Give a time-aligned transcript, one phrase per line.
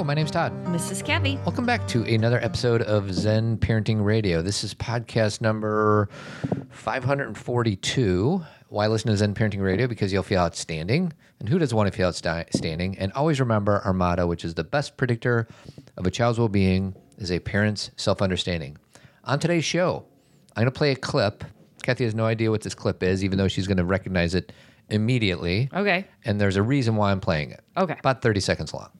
[0.00, 0.04] show.
[0.04, 0.52] My name's Todd.
[0.64, 1.04] Mrs.
[1.04, 1.36] Kathy.
[1.44, 4.40] Welcome back to another episode of Zen Parenting Radio.
[4.40, 6.08] This is podcast number
[6.70, 8.42] 542.
[8.68, 9.86] Why listen to Zen Parenting Radio?
[9.86, 11.12] Because you'll feel outstanding.
[11.38, 12.96] And who doesn't want to feel outstanding?
[12.98, 15.46] And always remember our motto, which is the best predictor
[15.98, 18.78] of a child's well being is a parent's self understanding.
[19.24, 20.06] On today's show,
[20.56, 21.44] I'm going to play a clip.
[21.82, 24.52] Kathy has no idea what this clip is, even though she's going to recognize it
[24.88, 25.68] immediately.
[25.74, 26.06] Okay.
[26.24, 27.60] And there's a reason why I'm playing it.
[27.76, 27.96] Okay.
[27.98, 28.90] About 30 seconds long.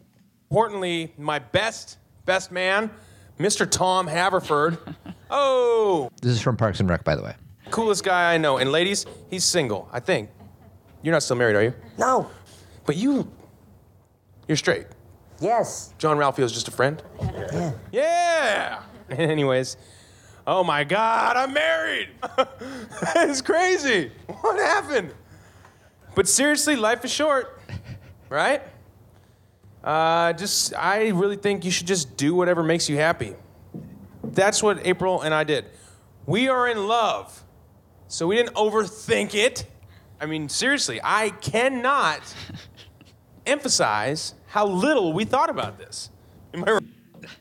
[0.50, 2.90] Importantly, my best, best man,
[3.38, 3.70] Mr.
[3.70, 4.78] Tom Haverford.
[5.32, 7.36] Oh, This is from Parks and Rec, by the way.
[7.70, 8.58] coolest guy I know.
[8.58, 10.28] And ladies, he's single, I think.
[11.02, 11.72] You're not still married, are you?
[11.96, 12.28] No.
[12.84, 13.30] But you,
[14.48, 14.88] you're straight.
[15.38, 15.94] Yes.
[15.98, 17.00] Jean-Ralphio's just a friend?
[17.52, 17.72] Yeah.
[17.92, 18.82] Yeah.
[19.10, 19.76] Anyways,
[20.48, 22.08] oh my God, I'm married.
[23.14, 24.10] it's crazy.
[24.40, 25.14] What happened?
[26.16, 27.60] But seriously, life is short,
[28.28, 28.62] right?
[29.82, 33.34] Uh, just, I really think you should just do whatever makes you happy.
[34.22, 35.64] That's what April and I did.
[36.26, 37.44] We are in love,
[38.08, 39.66] so we didn't overthink it.
[40.20, 42.20] I mean, seriously, I cannot
[43.46, 46.10] emphasize how little we thought about this.
[46.54, 46.82] Am I right?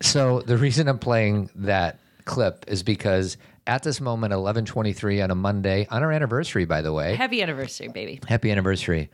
[0.01, 5.35] So the reason I'm playing that clip is because at this moment, 11:23 on a
[5.35, 8.19] Monday, on our anniversary, by the way, Happy anniversary, baby.
[8.27, 9.09] happy anniversary.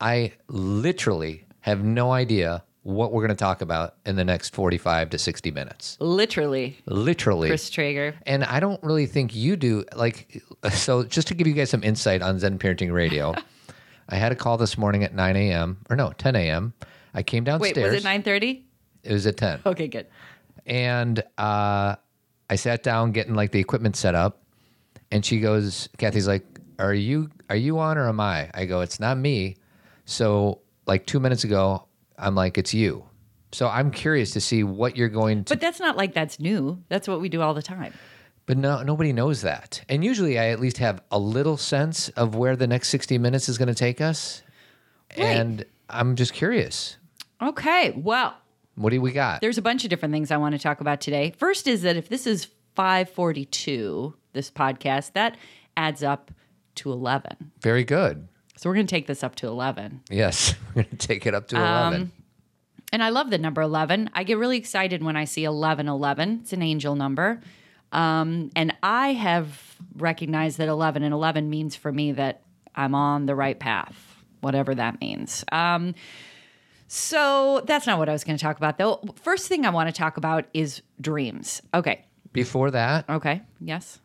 [0.00, 5.10] I literally have no idea what we're going to talk about in the next 45
[5.10, 5.98] to 60 minutes.
[6.00, 7.48] Literally, Literally.
[7.48, 8.14] Chris Traeger.
[8.24, 9.84] And I don't really think you do.
[9.94, 13.34] Like, so just to give you guys some insight on Zen Parenting Radio,
[14.08, 15.84] I had a call this morning at 9 a.m.
[15.90, 16.72] or no, 10 a.m.
[17.12, 17.76] I came downstairs.
[17.76, 18.62] Wait, was it 9:30?
[19.02, 19.60] It was at 10.
[19.66, 20.06] Okay, good.
[20.64, 21.94] and uh,
[22.48, 24.42] I sat down getting like the equipment set up,
[25.10, 26.44] and she goes, Kathy's like,
[26.78, 29.56] "Are you are you on or am I?" I go, "It's not me."
[30.06, 31.84] So like two minutes ago,
[32.18, 33.04] I'm like, "It's you."
[33.52, 35.54] So I'm curious to see what you're going to.
[35.54, 36.82] But that's not like that's new.
[36.88, 37.94] That's what we do all the time.
[38.44, 39.82] But no, nobody knows that.
[39.88, 43.48] And usually, I at least have a little sense of where the next 60 minutes
[43.48, 44.42] is going to take us.
[45.16, 45.24] Right.
[45.24, 46.96] And I'm just curious.
[47.40, 48.34] Okay, well,
[48.74, 49.40] What do we got?
[49.40, 51.32] there's a bunch of different things I want to talk about today.
[51.38, 55.36] First is that if this is 542, this podcast, that
[55.76, 56.30] adds up
[56.76, 57.52] to 11.
[57.60, 58.28] Very good.
[58.58, 60.02] So we're going to take this up to 11.
[60.10, 62.10] Yes, we're going to take it up to 11.
[62.92, 64.10] And I love the number 11.
[64.14, 66.40] I get really excited when I see 1111.
[66.42, 67.40] It's an angel number.
[67.92, 72.42] Um, and I have recognized that 11 and 11 means for me that
[72.74, 73.96] I'm on the right path,
[74.40, 75.44] whatever that means.
[75.52, 75.94] Um,
[76.88, 79.04] so that's not what I was going to talk about, though.
[79.22, 81.62] First thing I want to talk about is dreams.
[81.72, 82.04] Okay.
[82.32, 83.42] Before that, Okay.
[83.60, 84.00] Yes.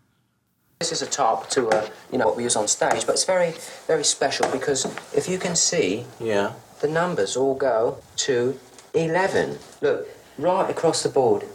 [0.79, 3.23] This is a top to, uh, you know, what we use on stage, but it's
[3.23, 3.53] very,
[3.87, 4.85] very special because
[5.15, 6.51] if you can see, Yeah.
[6.81, 8.59] the numbers all go to
[8.93, 9.59] 11.
[9.81, 10.07] Look,
[10.37, 11.45] right across the board.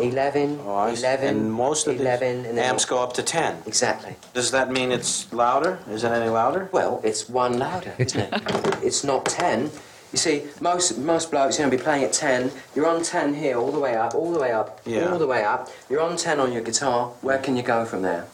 [0.00, 3.62] 11, Oh, 11, and most of 11, and amps go up to 10.
[3.66, 4.16] Exactly.
[4.32, 5.80] Does that mean it's louder?
[5.90, 6.68] Is it any louder?
[6.72, 8.42] Well, it's one louder, isn't it?
[8.82, 9.70] it's not 10.
[10.12, 12.50] You see, most most blokes are going to be playing at 10.
[12.74, 15.12] You're on 10 here, all the way up, all the way up, Yeah.
[15.12, 15.68] all the way up.
[15.90, 17.10] You're on 10 on your guitar.
[17.20, 18.24] Where can you go from there?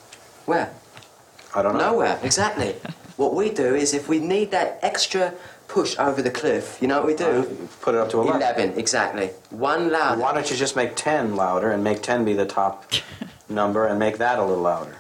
[0.47, 0.73] Where?
[1.55, 1.93] I don't know.
[1.93, 2.75] Nowhere, exactly.
[3.17, 5.35] what we do is if we need that extra
[5.69, 7.69] push over the cliff, you know what we do?
[7.81, 8.43] Put it up to 11.
[8.43, 9.31] 11, exactly.
[9.51, 10.21] One louder.
[10.21, 12.93] Why don't you just make 10 louder and make 10 be the top
[13.49, 14.99] number and make that a little louder?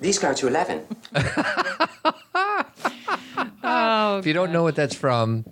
[0.00, 0.86] These go to 11.
[3.70, 5.44] Oh, if you don't know what that's from,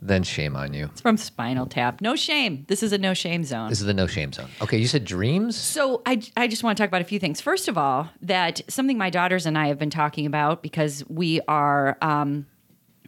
[0.00, 0.86] then shame on you.
[0.86, 2.00] it's from Spinal Tap.
[2.00, 2.64] No shame.
[2.68, 3.68] This is a no shame zone.
[3.68, 4.48] This is the no shame zone.
[4.62, 5.56] Okay, you said dreams?
[5.56, 7.40] So I, I just want to talk about a few things.
[7.40, 11.40] First of all, that something my daughters and I have been talking about because we
[11.48, 12.46] are um,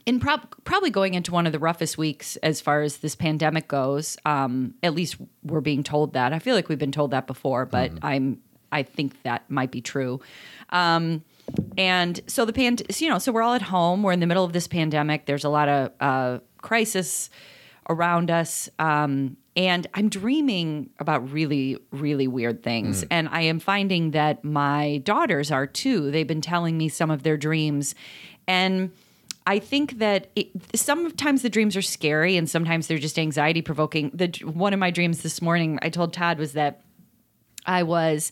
[0.06, 3.68] in prob- probably going into one of the roughest weeks as far as this pandemic
[3.68, 4.16] goes.
[4.24, 6.32] Um, at least we're being told that.
[6.32, 8.40] I feel like we've been told that before, but I'm
[8.72, 10.20] I think that might be true.
[10.70, 11.24] Um,
[11.76, 14.02] and so the pand, you know, so we're all at home.
[14.02, 15.26] We're in the middle of this pandemic.
[15.26, 17.30] There's a lot of uh, crisis
[17.88, 18.68] around us.
[18.78, 23.04] Um, and I'm dreaming about really, really weird things.
[23.10, 26.10] And I am finding that my daughters are too.
[26.10, 27.94] They've been telling me some of their dreams.
[28.46, 28.92] And
[29.46, 34.12] I think that it, sometimes the dreams are scary and sometimes they're just anxiety provoking.
[34.14, 36.82] The one of my dreams this morning, I told Todd was that
[37.66, 38.30] I was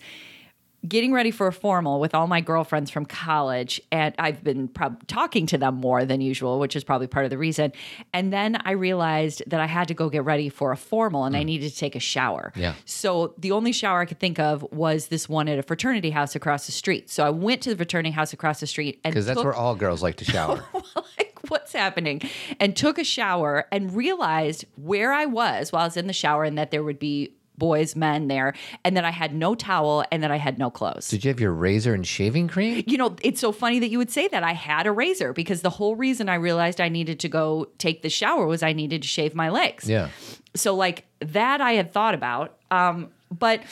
[0.88, 5.06] getting ready for a formal with all my girlfriends from college and I've been prob-
[5.06, 7.72] talking to them more than usual which is probably part of the reason
[8.12, 11.36] and then I realized that I had to go get ready for a formal and
[11.36, 11.46] I mm.
[11.46, 12.74] needed to take a shower Yeah.
[12.84, 16.34] so the only shower I could think of was this one at a fraternity house
[16.34, 19.26] across the street so I went to the fraternity house across the street and Because
[19.26, 20.64] that's took- where all girls like to shower.
[20.96, 22.20] like what's happening?
[22.60, 26.44] And took a shower and realized where I was while I was in the shower
[26.44, 30.22] and that there would be boys, men there, and that I had no towel and
[30.22, 31.08] that I had no clothes.
[31.08, 32.84] Did you have your razor and shaving cream?
[32.86, 34.42] You know, it's so funny that you would say that.
[34.42, 38.02] I had a razor because the whole reason I realized I needed to go take
[38.02, 39.88] the shower was I needed to shave my legs.
[39.88, 40.08] Yeah.
[40.54, 42.56] So, like, that I had thought about.
[42.70, 43.62] Um, but,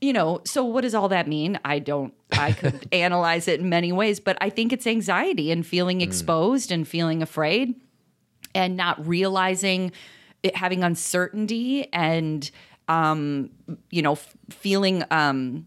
[0.00, 1.58] you know, so what does all that mean?
[1.64, 5.66] I don't, I could analyze it in many ways, but I think it's anxiety and
[5.66, 7.74] feeling exposed and feeling afraid
[8.54, 9.92] and not realizing
[10.42, 12.50] it, having uncertainty and,
[12.88, 13.50] um,
[13.90, 15.66] you know, f- feeling um,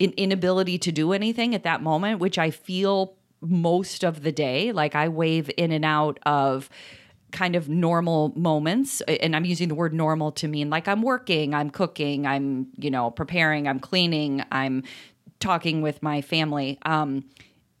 [0.00, 4.72] an inability to do anything at that moment, which I feel most of the day.
[4.72, 6.68] Like I wave in and out of
[7.34, 11.52] kind of normal moments and i'm using the word normal to mean like i'm working
[11.52, 14.84] i'm cooking i'm you know preparing i'm cleaning i'm
[15.40, 17.24] talking with my family um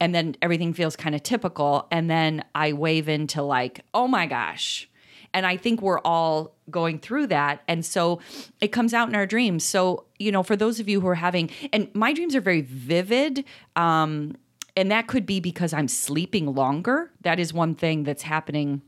[0.00, 4.26] and then everything feels kind of typical and then i wave into like oh my
[4.26, 4.90] gosh
[5.34, 8.20] and i think we're all going through that and so
[8.62, 11.14] it comes out in our dreams so you know for those of you who are
[11.16, 13.44] having and my dreams are very vivid
[13.76, 14.34] um
[14.76, 18.80] and that could be because i'm sleeping longer that is one thing that's happening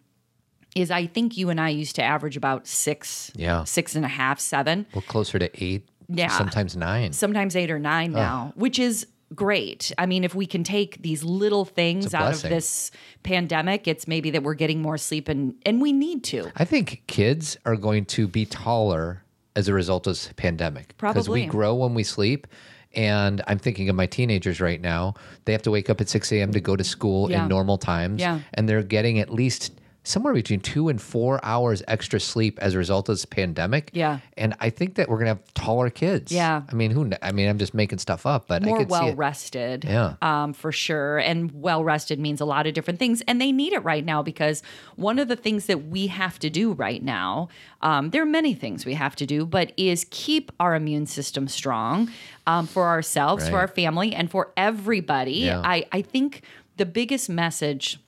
[0.75, 3.65] is I think you and I used to average about six, Yeah.
[3.65, 6.29] six and a half, seven, We're closer to eight, Yeah.
[6.29, 7.15] sometimes nine.
[7.15, 9.93] sometimes eight or nine now, which is great.
[9.99, 12.91] I mean, if we can take these little things out of this
[13.23, 16.51] pandemic, it's maybe that we're getting more sleep and and we need to.
[16.57, 19.23] I think kids are going to be taller
[19.57, 20.97] as a result of this pandemic.
[20.99, 22.47] Because we grow when we sleep.
[22.95, 25.15] And I'm thinking of my teenagers right now.
[25.45, 26.53] They have to wake up at 6 a.m.
[26.53, 27.43] to go to school Yeah.
[27.43, 28.21] in normal times.
[28.21, 28.41] Yeah.
[28.55, 29.73] And they're getting at least
[30.07, 33.91] somewhere between two and four hours extra sleep as a result of this pandemic.
[33.93, 34.21] Yeah.
[34.37, 36.31] And I think that we're to have taller kids.
[36.31, 36.63] Yeah.
[36.69, 39.85] I mean, who, I mean, I'm just making stuff up, but I more well rested.
[39.85, 40.15] Yeah.
[40.23, 41.19] Um, for sure.
[41.19, 43.21] And well rested means a lot of different things.
[43.27, 44.63] And they need it right now because
[44.95, 47.49] one of the things that we have to do right now,
[47.83, 51.49] um, there are many things we have to do, but is keep our immune system
[51.49, 52.11] strong
[52.47, 55.33] um, for ourselves, for our family, and for everybody.
[55.33, 55.63] Yeah.
[55.65, 56.43] I, I think
[56.77, 57.99] the biggest message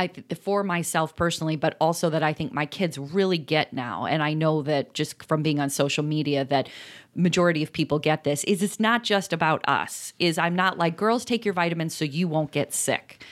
[0.00, 4.06] I th- for myself personally, but also that I think my kids really get now,
[4.06, 6.68] and I know that just from being on social media that
[7.14, 10.14] majority of people get this is it's not just about us.
[10.18, 13.22] Is I'm not like girls take your vitamins so you won't get sick.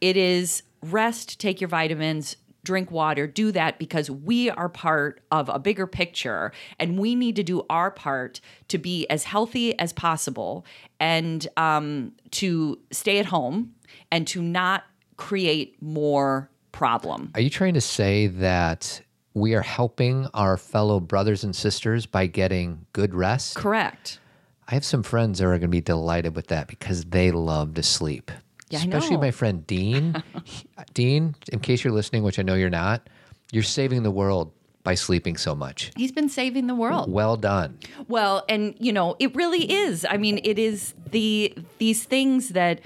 [0.00, 5.50] It is rest, take your vitamins, drink water, do that because we are part of
[5.50, 9.92] a bigger picture and we need to do our part to be as healthy as
[9.92, 10.64] possible
[10.98, 13.74] and um, to stay at home
[14.10, 14.84] and to not
[15.16, 17.30] create more problem.
[17.34, 19.02] Are you trying to say that
[19.34, 23.56] we are helping our fellow brothers and sisters by getting good rest?
[23.56, 24.18] Correct.
[24.66, 27.74] I have some friends that are going to be delighted with that because they love
[27.74, 28.30] to sleep.
[28.70, 30.22] Yeah, Especially my friend Dean.
[30.94, 33.08] Dean, in case you're listening, which I know you're not,
[33.52, 34.52] you're saving the world
[34.84, 35.90] by sleeping so much.
[35.96, 37.10] He's been saving the world.
[37.10, 37.78] Well done.
[38.08, 40.06] Well, and you know, it really is.
[40.08, 42.80] I mean, it is the these things that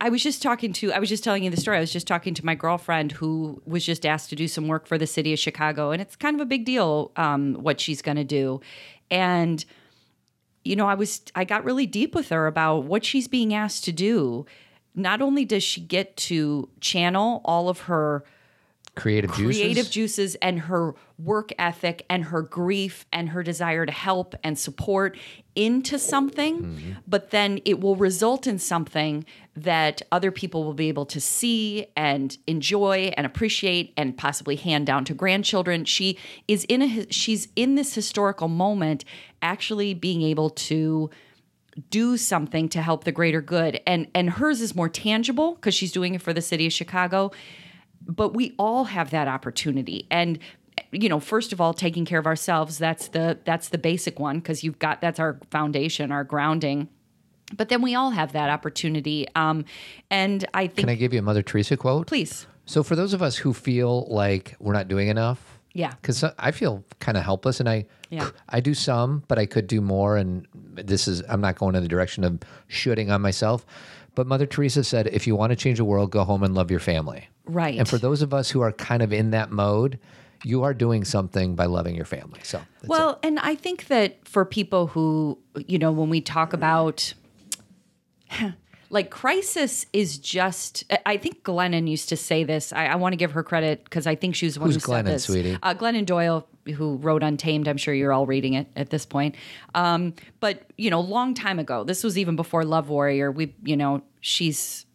[0.00, 1.78] I was just talking to, I was just telling you the story.
[1.78, 4.86] I was just talking to my girlfriend who was just asked to do some work
[4.86, 5.90] for the city of Chicago.
[5.90, 8.60] And it's kind of a big deal um, what she's going to do.
[9.10, 9.64] And,
[10.64, 13.84] you know, I was, I got really deep with her about what she's being asked
[13.84, 14.46] to do.
[14.94, 18.24] Not only does she get to channel all of her
[18.94, 19.60] Creative juices.
[19.60, 24.58] creative juices and her work ethic and her grief and her desire to help and
[24.58, 25.16] support
[25.56, 26.92] into something, mm-hmm.
[27.06, 29.24] but then it will result in something
[29.56, 34.86] that other people will be able to see and enjoy and appreciate and possibly hand
[34.86, 35.84] down to grandchildren.
[35.84, 39.04] She is in a she's in this historical moment
[39.42, 41.10] actually being able to
[41.90, 45.90] do something to help the greater good and and hers is more tangible because she's
[45.90, 47.32] doing it for the city of Chicago
[48.06, 50.38] but we all have that opportunity and
[50.92, 54.38] you know first of all taking care of ourselves that's the that's the basic one
[54.38, 56.88] because you've got that's our foundation our grounding
[57.56, 59.64] but then we all have that opportunity um
[60.10, 62.06] and i think Can I give you a Mother Teresa quote?
[62.06, 65.92] please So, for those of us who feel like we're not doing enough, Yeah.
[66.00, 68.30] because I feel kind of helpless, and I, Yeah.
[68.48, 70.16] I do some, but I could do more.
[70.16, 73.66] And this is, I'm not going in the direction of shooting on myself.
[74.14, 76.70] But Mother Teresa said, if you want to change the world, go home and love
[76.70, 77.28] your family.
[77.46, 79.98] Right And for those of us who are kind of in that mode,
[80.44, 82.40] you are doing something by loving your family.
[82.42, 87.14] So, well, and I think that for people who, you know, when we talk about
[88.90, 92.72] like crisis is just, I think Glennon used to say this.
[92.72, 94.76] I, I want to give her credit because I think she was the one Who's
[94.76, 95.24] who said Glennon, this.
[95.24, 95.58] sweetie?
[95.62, 96.46] Uh, Glennon Doyle,
[96.76, 97.66] who wrote Untamed.
[97.66, 99.34] I'm sure you're all reading it at this point.
[99.74, 103.32] Um, but you know, long time ago, this was even before Love Warrior.
[103.32, 104.86] We, you know, she's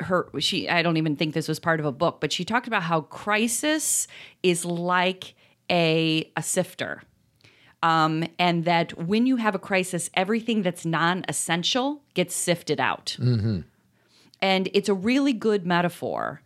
[0.00, 2.66] her she I don't even think this was part of a book, but she talked
[2.66, 4.06] about how crisis
[4.42, 5.34] is like
[5.70, 7.02] a a sifter.
[7.80, 13.16] Um, and that when you have a crisis, everything that's non-essential gets sifted out.
[14.42, 16.42] And it's a really good metaphor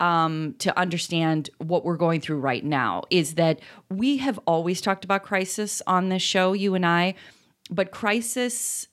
[0.00, 3.02] um, to understand what we're going through right now.
[3.10, 7.14] Is that we have always talked about crisis on this show, you and I,
[7.70, 8.88] but crises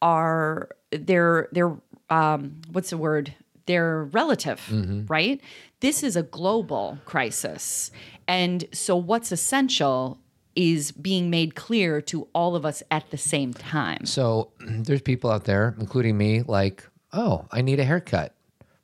[0.00, 1.76] are they're they're
[2.10, 3.34] um, what's the word?
[3.66, 4.62] They're relative,
[5.10, 5.40] right?
[5.80, 7.90] This is a global crisis,
[8.26, 10.18] and so what's essential
[10.56, 14.04] is being made clear to all of us at the same time.
[14.04, 18.34] So there's people out there, including me, like, oh, I need a haircut.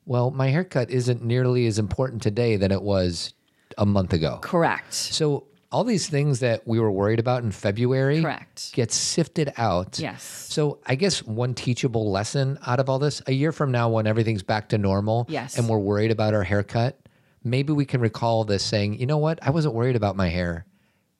[0.05, 3.33] Well, my haircut isn't nearly as important today than it was
[3.77, 4.39] a month ago.
[4.41, 4.93] Correct.
[4.93, 8.71] So all these things that we were worried about in February Correct.
[8.71, 9.99] get sifted out.
[9.99, 10.23] Yes.
[10.23, 14.07] So I guess one teachable lesson out of all this, a year from now when
[14.07, 15.57] everything's back to normal Yes.
[15.57, 16.97] and we're worried about our haircut,
[17.43, 19.37] maybe we can recall this saying, you know what?
[19.41, 20.65] I wasn't worried about my hair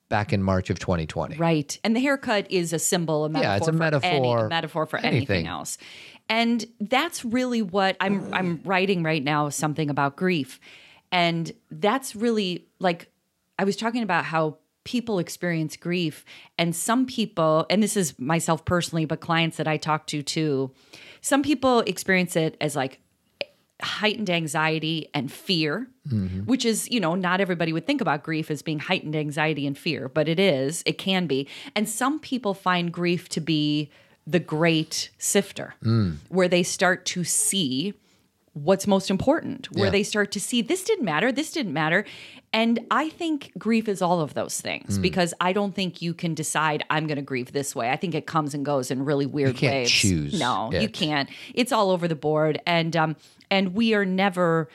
[0.08, 1.36] back in March of 2020.
[1.36, 1.78] Right.
[1.84, 3.50] And the haircut is a symbol, a metaphor.
[3.52, 5.16] Yeah, it's a for any- metaphor, a metaphor for anything.
[5.16, 5.46] anything.
[5.48, 5.76] else.
[6.30, 10.60] And that's really what I'm I'm writing right now something about grief.
[11.12, 13.10] And that's really like
[13.58, 16.24] I was talking about how people experience grief
[16.58, 20.70] and some people and this is myself personally but clients that I talk to too.
[21.20, 23.00] Some people experience it as like
[23.82, 26.40] heightened anxiety and fear, mm-hmm.
[26.40, 29.76] which is, you know, not everybody would think about grief as being heightened anxiety and
[29.76, 31.46] fear, but it is, it can be.
[31.74, 33.90] And some people find grief to be
[34.26, 36.16] the great sifter, mm.
[36.28, 37.94] where they start to see
[38.62, 39.90] what's most important, where Yeah.
[39.90, 42.06] they start to see this didn't matter, this didn't matter.
[42.54, 46.32] And I think grief is all of those things because I don't think you can
[46.34, 47.90] decide I'm going to grieve this way.
[47.90, 49.90] I think it comes and goes in really weird can't ways.
[49.90, 51.28] choose No, you can't.
[51.54, 53.16] It's all over the board, and um,
[53.50, 54.70] and we are never,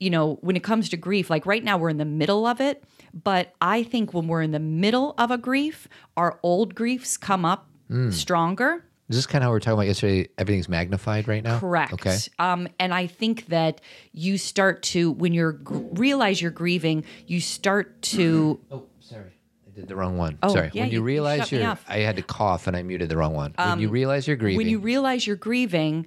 [0.00, 1.30] you know, when it comes to grief.
[1.30, 2.82] Like right now, we're in the middle of it.
[3.14, 5.86] But I think when we're in the middle of a grief,
[6.16, 8.10] our old griefs come up Mm.
[8.12, 8.84] stronger.
[9.08, 10.28] Is this kind of how we are talking about yesterday?
[10.38, 11.58] Everything's magnified right now?
[11.58, 11.92] Correct.
[11.92, 12.16] Okay.
[12.38, 13.80] Um, and I think that
[14.12, 18.60] you start to, when gr- realize you're grieving, you start to.
[18.70, 19.32] Oh, sorry.
[19.66, 20.38] I did the wrong one.
[20.42, 20.70] Oh, sorry.
[20.72, 21.84] yeah, when you, you- you realize shut me you're, off.
[21.88, 23.54] Um, I had to cough and I muted the wrong one.
[23.56, 26.06] when you realize you're grieving, when you realize you're grieving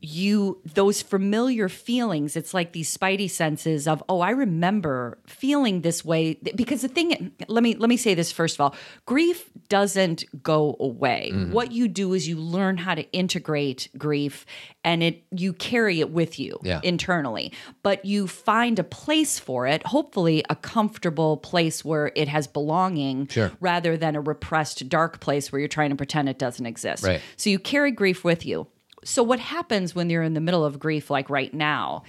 [0.00, 6.04] you those familiar feelings it's like these spidey senses of oh i remember feeling this
[6.04, 8.74] way because the thing let me let me say this first of all
[9.06, 11.52] grief doesn't go away Mm-hmm.
[11.52, 14.44] what you do is you learn how to integrate grief
[14.84, 16.80] and it you carry it with you Yeah.
[16.82, 22.46] internally but you find a place for it hopefully a comfortable place where it has
[22.46, 23.50] belonging Sure.
[23.60, 27.20] rather than a repressed dark place where you're trying to pretend it doesn't exist Right.
[27.36, 28.66] so you carry grief with you.
[29.06, 32.02] So what happens when you're in the middle of grief like right now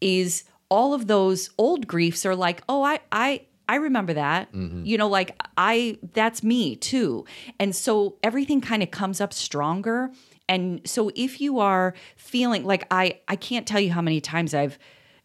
[0.00, 4.48] is all of those old griefs are like, "Oh, I I I remember that."
[4.86, 7.24] You know, like I that's me too.
[7.58, 10.10] And so everything kind of comes up stronger.
[10.48, 14.54] And so if you are feeling like I I can't tell you how many times
[14.54, 14.78] I've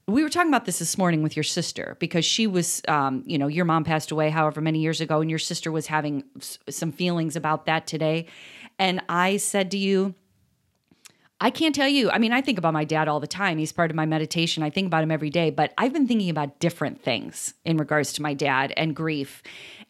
[0.08, 3.38] we were talking about this this morning with your sister because she was, um, you
[3.38, 6.60] know, your mom passed away however many years ago, and your sister was having s-
[6.70, 8.26] some feelings about that today.
[8.80, 10.16] And I said to you,
[11.40, 12.10] I can't tell you.
[12.10, 13.60] I mean, I think about my dad all the time.
[13.60, 14.64] He's part of my meditation.
[14.64, 18.14] I think about him every day, but I've been thinking about different things in regards
[18.14, 19.44] to my dad and grief.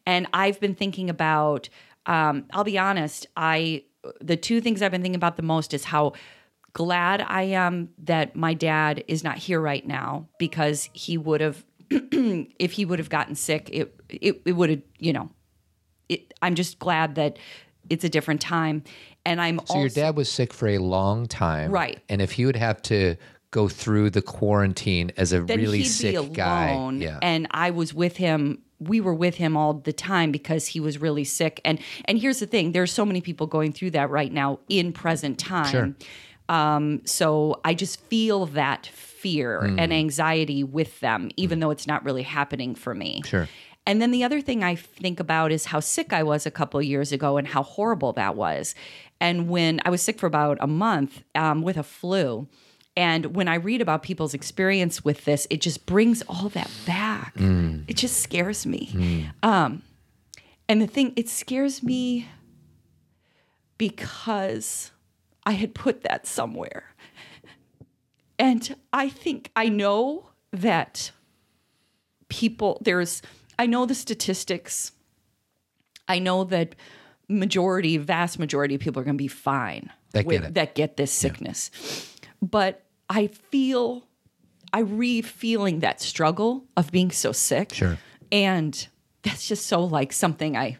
[0.04, 1.70] And I've been thinking about,
[2.04, 3.84] um, I'll be honest, I,
[4.20, 6.12] the two things I've been thinking about the most is how
[6.74, 11.64] glad I am that my dad is not here right now because he would have,
[11.90, 15.30] if he would have gotten sick, it, it, it would have, you know,
[16.10, 17.38] it, I'm just glad that
[17.88, 18.84] it's a different time.
[19.28, 21.70] And I'm so also, your dad was sick for a long time.
[21.70, 22.00] Right.
[22.08, 23.16] And if he would have to
[23.50, 26.90] go through the quarantine as a then really sick guy.
[26.96, 27.18] Yeah.
[27.22, 28.62] And I was with him.
[28.80, 31.60] We were with him all the time because he was really sick.
[31.64, 34.92] And and here's the thing: there's so many people going through that right now in
[34.92, 35.70] present time.
[35.70, 35.94] Sure.
[36.48, 39.80] Um, so I just feel that fear Mm.
[39.80, 43.20] and anxiety with them, even though it's not really happening for me.
[43.26, 43.48] Sure.
[43.84, 46.78] And then the other thing I think about is how sick I was a couple
[46.78, 48.74] of years ago and how horrible that was.
[49.20, 52.48] And when I was sick for about a month um, with a flu,
[52.96, 57.34] and when I read about people's experience with this, it just brings all that back.
[57.88, 58.90] It just scares me.
[59.42, 59.82] Um,
[60.68, 62.28] and the thing, it scares me
[63.76, 64.90] because
[65.46, 66.94] I had put that somewhere.
[68.38, 71.10] And I think I know that
[72.28, 73.22] people there's
[73.58, 74.92] I know the statistics.
[76.06, 76.74] I know that
[77.28, 80.54] majority, vast majority of people are going to be fine That get with, it.
[80.54, 81.70] that get this sickness.
[82.40, 84.06] But I feel,
[84.72, 87.74] I re feeling that struggle of being so sick.
[87.74, 87.98] Sure.
[88.30, 88.86] And
[89.22, 90.78] that's just so like something I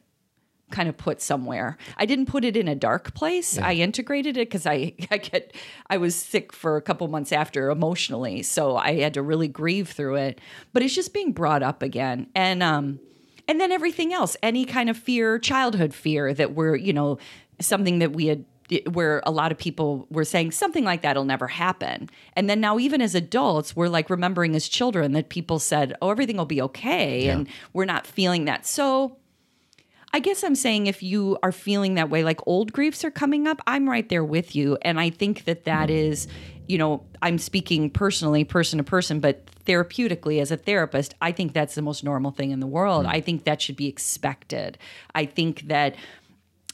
[0.70, 1.78] kind of put somewhere.
[1.96, 3.56] I didn't put it in a dark place.
[3.58, 5.54] I integrated it because I, I get
[5.88, 9.88] I was sick for a couple months after emotionally, so I had to really grieve
[9.88, 10.40] through it.
[10.74, 13.00] But it's just being brought up again, and um,
[13.48, 17.18] and then everything else, any kind of fear, childhood fear that we're you know
[17.60, 18.44] something that we had
[18.92, 22.10] where a lot of people were saying something like that'll never happen.
[22.34, 26.10] And then now even as adults, we're like remembering as children that people said, "Oh,
[26.10, 27.32] everything will be okay." Yeah.
[27.32, 28.66] And we're not feeling that.
[28.66, 29.16] So
[30.12, 33.46] I guess I'm saying if you are feeling that way, like old griefs are coming
[33.46, 34.78] up, I'm right there with you.
[34.82, 35.96] And I think that that hmm.
[35.96, 36.28] is,
[36.68, 41.54] you know, I'm speaking personally, person to person, but therapeutically as a therapist, I think
[41.54, 43.06] that's the most normal thing in the world.
[43.06, 44.78] I think that should be expected.
[45.14, 45.96] I think that,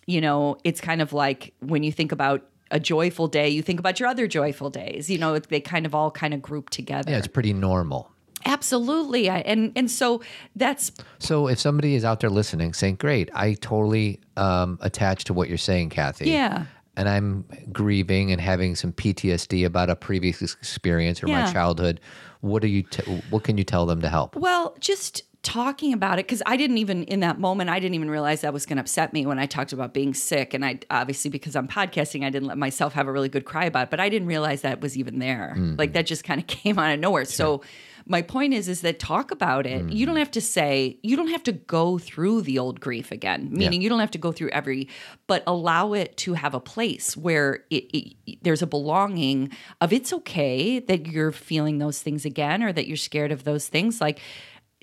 [0.06, 3.78] you know, it's kind of like when you think about a joyful day, you think
[3.78, 5.08] about your other joyful days.
[5.08, 7.12] You know, they kind of all kind of group together.
[7.12, 8.10] Yeah, it's pretty normal.
[8.46, 9.30] Absolutely.
[9.30, 10.20] I, and and so
[10.54, 15.32] that's So if somebody is out there listening, saying, "Great, I totally um, attach to
[15.32, 16.66] what you're saying, Kathy." Yeah.
[16.96, 22.00] And I'm grieving and having some PTSD about a previous experience or my childhood.
[22.40, 22.82] What do you?
[22.82, 24.36] T- what can you tell them to help?
[24.36, 28.10] Well, just talking about it because I didn't even in that moment I didn't even
[28.10, 30.80] realize that was going to upset me when I talked about being sick and I
[30.90, 33.90] obviously because I'm podcasting I didn't let myself have a really good cry about it
[33.90, 35.78] but I didn't realize that was even there mm.
[35.78, 37.60] like that just kind of came out of nowhere so
[38.06, 39.90] my point is is that talk about it.
[39.90, 40.20] You don't mm.
[40.20, 43.88] have to say you don't have to go through the old grief again meaning you
[43.88, 44.88] don't have to go through every
[45.26, 50.12] but allow it to have a place where it, it there's a belonging of it's
[50.12, 54.00] okay that you're feeling those things again or that you're scared of those things.
[54.00, 54.20] Like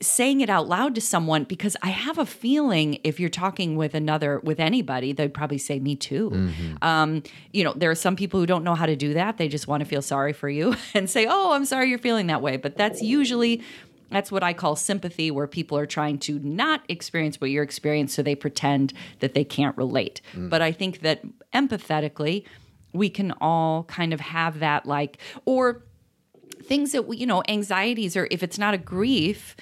[0.01, 3.93] saying it out loud to someone because I have a feeling if you're talking with
[3.93, 6.51] another with anybody, they'd probably say me too.
[6.81, 9.37] Um, you know, there are some people who don't know how to do that.
[9.37, 12.27] They just want to feel sorry for you and say, "Oh, I'm sorry you're feeling
[12.27, 13.61] that way." But that's usually
[14.09, 18.13] that's what I call sympathy, where people are trying to not experience what you're experiencing,
[18.13, 20.19] so they pretend that they can't relate.
[20.35, 21.21] But I think that
[21.53, 22.43] empathetically,
[22.93, 25.83] we can all kind of have that, like, or
[26.61, 29.55] things that we, you know, anxieties or if it's not a grief,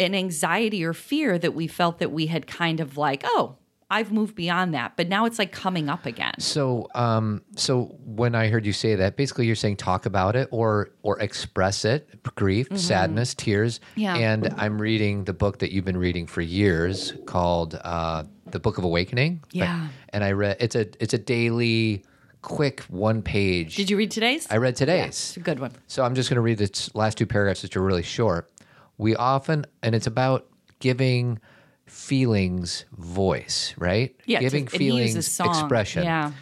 [0.00, 3.56] an anxiety or fear that we felt that we had kind of like, oh,
[3.90, 6.34] I've moved beyond that, but now it's like coming up again.
[6.40, 10.48] So, um, so when I heard you say that, basically you're saying talk about it
[10.50, 13.78] or or express it, grief, sadness, tears.
[13.78, 14.00] Mm-hmm.
[14.00, 14.16] Yeah.
[14.16, 18.78] And I'm reading the book that you've been reading for years called uh, The Book
[18.78, 19.44] of Awakening.
[19.52, 19.88] Yeah.
[20.08, 22.04] And I read it's a it's a daily,
[22.42, 23.76] quick one page.
[23.76, 24.46] Did you read today's?
[24.50, 25.08] I read today's.
[25.08, 25.72] It's a good one.
[25.86, 28.50] So I'm just going to read the last two paragraphs, which are really short.
[28.98, 30.46] We often, and it's about
[30.78, 31.40] giving
[31.86, 34.14] feelings voice, right?
[34.26, 36.04] Yeah, giving and he uses feelings expression.
[36.04, 36.32] Yeah.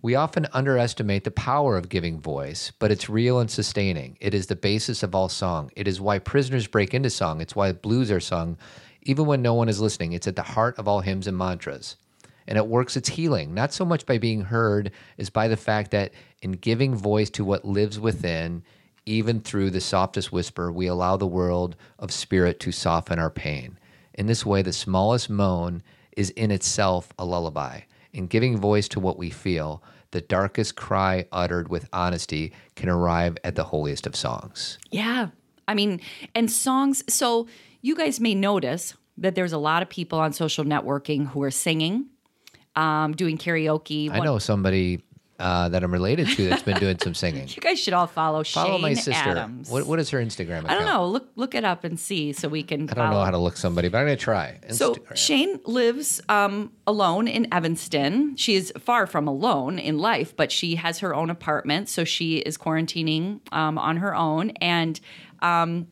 [0.00, 4.16] We often underestimate the power of giving voice, but it's real and sustaining.
[4.20, 5.70] It is the basis of all song.
[5.74, 7.40] It is why prisoners break into song.
[7.40, 8.58] It's why blues are sung,
[9.02, 10.12] even when no one is listening.
[10.12, 11.96] It's at the heart of all hymns and mantras.
[12.46, 15.90] And it works its healing, not so much by being heard as by the fact
[15.90, 18.62] that in giving voice to what lives within,
[19.08, 23.78] even through the softest whisper, we allow the world of spirit to soften our pain.
[24.12, 25.82] In this way, the smallest moan
[26.16, 27.80] is in itself a lullaby.
[28.12, 33.38] In giving voice to what we feel, the darkest cry uttered with honesty can arrive
[33.44, 34.78] at the holiest of songs.
[34.90, 35.28] Yeah.
[35.66, 36.00] I mean,
[36.34, 37.02] and songs.
[37.12, 37.46] So
[37.80, 41.50] you guys may notice that there's a lot of people on social networking who are
[41.50, 42.06] singing,
[42.76, 44.10] um, doing karaoke.
[44.10, 45.02] I know somebody
[45.38, 47.48] uh, that I'm related to that's been doing some singing.
[47.48, 49.12] You guys should all follow, Follow Shayne my sister.
[49.12, 49.70] Adams.
[49.70, 50.70] What, what is her Instagram account?
[50.70, 51.06] I don't know.
[51.06, 52.90] Look look it up and see so we can.
[52.90, 54.58] I don't know how to look somebody, but I'm going to try.
[54.70, 55.16] So Instagram.
[55.16, 58.36] Shayne lives um, alone in Evanston.
[58.36, 62.38] She is far from alone in life, but she has her own apartment, so she
[62.38, 64.98] is quarantining um, on her own, and
[65.40, 65.86] um,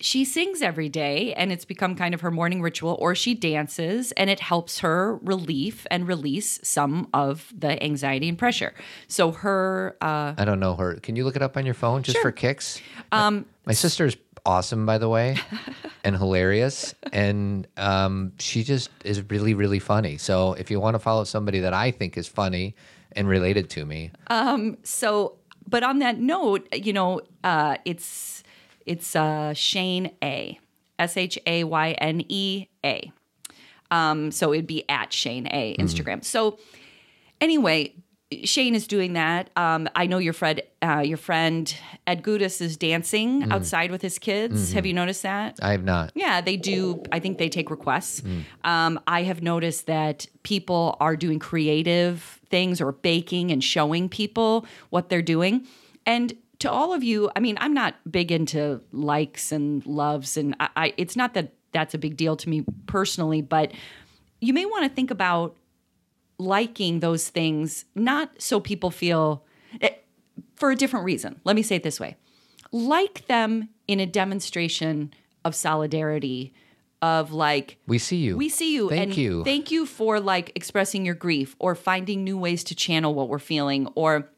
[0.00, 2.96] she sings every day, and it's become kind of her morning ritual.
[3.00, 8.38] Or she dances, and it helps her relief and release some of the anxiety and
[8.38, 8.74] pressure.
[9.08, 10.94] So her uh, I don't know her.
[10.96, 12.80] Can you look it up on your phone just for kicks?
[13.12, 15.36] Um, my sister's awesome, by the way,
[16.04, 20.16] and hilarious, and um, she just is really, really funny.
[20.16, 22.74] So if you want to follow somebody that I think is funny
[23.12, 25.36] and related to me, Um, so
[25.68, 28.39] but on that note you know uh it's
[28.86, 30.58] it's uh shayne a.
[31.80, 33.12] S-h-a-y-n-e-a
[33.90, 36.24] um so it'd be at shayne a instagram.
[36.24, 36.58] So
[37.40, 37.94] anyway
[38.44, 39.50] shayne is doing that.
[39.56, 41.74] Um i know your friend uh your friend
[42.06, 44.72] ed gudis is dancing outside with his kids.
[44.72, 45.58] Have you noticed that?
[45.62, 46.12] I have not.
[46.14, 47.02] yeah, they do.
[47.10, 48.22] I think they take requests.
[48.62, 54.66] Um, I have noticed that people are doing creative things or baking and showing people
[54.90, 55.66] what they're doing.
[56.06, 60.54] And to all of you, I mean, I'm not big into likes and loves, and
[60.60, 63.72] I, I it's not that that's a big deal to me personally, but
[64.40, 65.56] you may want to think about
[66.38, 69.44] liking those things not so people feel
[69.82, 69.90] eh,
[70.56, 71.40] for a different reason.
[71.44, 72.16] Let me say it this way
[72.72, 75.12] like them in a demonstration
[75.44, 76.52] of solidarity,
[77.02, 78.36] of like, We see you.
[78.36, 78.88] we see you.
[78.88, 79.44] Thank and you.
[79.44, 83.38] Thank you for like expressing your grief or finding new ways to channel what we're
[83.38, 83.88] feeling.
[83.94, 84.30] Or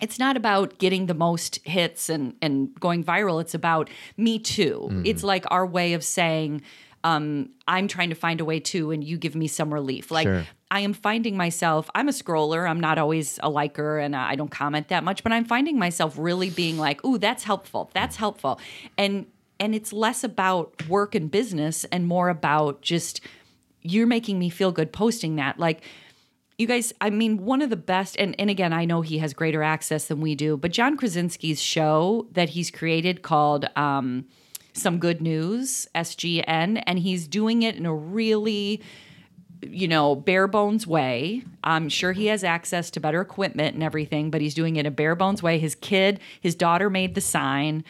[0.00, 3.40] it's not about getting the most hits and, and going viral.
[3.40, 4.88] It's about me too.
[4.90, 5.06] Mm-hmm.
[5.06, 6.62] It's like our way of saying,
[7.02, 10.10] um, I'm trying to find a way too, and you give me some relief.
[10.10, 10.44] Like Sure.
[10.70, 12.68] I am finding myself, I'm a scroller.
[12.68, 16.16] I'm not always a liker and I don't comment that much, but I'm finding myself
[16.18, 17.90] really being like, ooh, that's helpful.
[17.94, 18.60] That's helpful.
[18.98, 19.26] And
[19.58, 23.20] and it's less about work and business and more about just
[23.80, 25.58] you're making me feel good posting that.
[25.58, 25.82] Like
[26.58, 29.34] you guys, I mean, one of the best, and, and again, I know he has
[29.34, 34.24] greater access than we do, but John Krasinski's show that he's created called um,
[34.72, 38.82] Some Good News, SGN, and he's doing it in a really
[39.62, 41.42] you know, bare bones way.
[41.64, 44.86] I'm sure he has access to better equipment and everything, but he's doing it in
[44.86, 45.58] a bare bones way.
[45.58, 47.84] His kid, his daughter made the sign.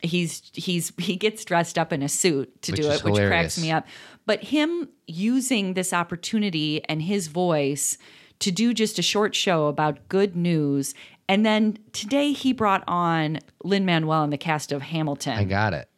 [0.00, 3.60] He's he's he gets dressed up in a suit to Which do it, which cracks
[3.60, 3.86] me up.
[4.28, 7.96] But him using this opportunity and his voice
[8.40, 10.92] to do just a short show about good news.
[11.30, 15.38] And then today he brought on Lin Manuel and the cast of Hamilton.
[15.38, 15.88] I got it.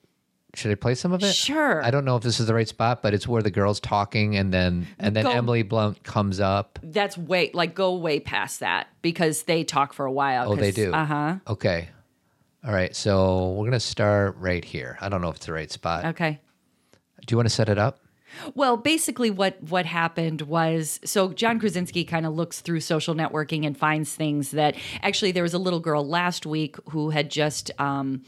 [0.54, 1.34] Should I play some of it?
[1.34, 1.84] Sure.
[1.84, 4.36] I don't know if this is the right spot, but it's where the girl's talking
[4.36, 6.78] and then and then Go- Emily Blunt comes up.
[6.84, 10.52] That's way like go way past that because they talk for a while.
[10.52, 10.92] Oh, they do.
[10.92, 11.36] Uh huh.
[11.48, 11.88] Okay.
[12.64, 12.94] All right.
[12.94, 14.98] So we're gonna start right here.
[15.00, 16.04] I don't know if it's the right spot.
[16.04, 16.38] Okay.
[17.26, 17.98] Do you want to set it up?
[18.54, 23.66] Well, basically, what what happened was so John Krasinski kind of looks through social networking
[23.66, 27.70] and finds things that actually there was a little girl last week who had just.
[27.80, 28.22] Um,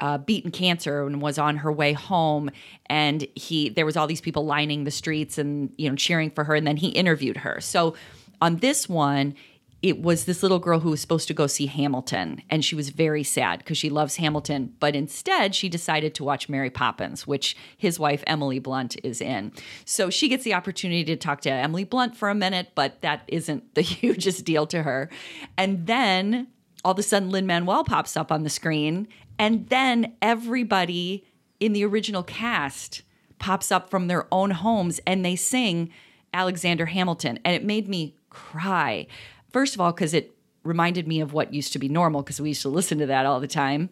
[0.00, 2.50] uh, beaten cancer and was on her way home
[2.86, 6.42] and he there was all these people lining the streets and you know cheering for
[6.42, 7.94] her and then he interviewed her so
[8.40, 9.34] on this one
[9.82, 12.90] it was this little girl who was supposed to go see Hamilton and she was
[12.90, 17.56] very sad because she loves Hamilton but instead she decided to watch Mary Poppins which
[17.76, 19.52] his wife Emily Blunt is in
[19.84, 23.22] so she gets the opportunity to talk to Emily Blunt for a minute but that
[23.28, 25.08] isn't the hugest deal to her
[25.56, 26.48] and then
[26.84, 31.24] all of a sudden Lin Manuel pops up on the screen, and then everybody
[31.58, 33.02] in the original cast
[33.38, 35.90] pops up from their own homes and they sing
[36.32, 37.38] Alexander Hamilton.
[37.44, 39.06] And it made me cry.
[39.52, 42.48] First of all, because it reminded me of what used to be normal, because we
[42.50, 43.90] used to listen to that all the time.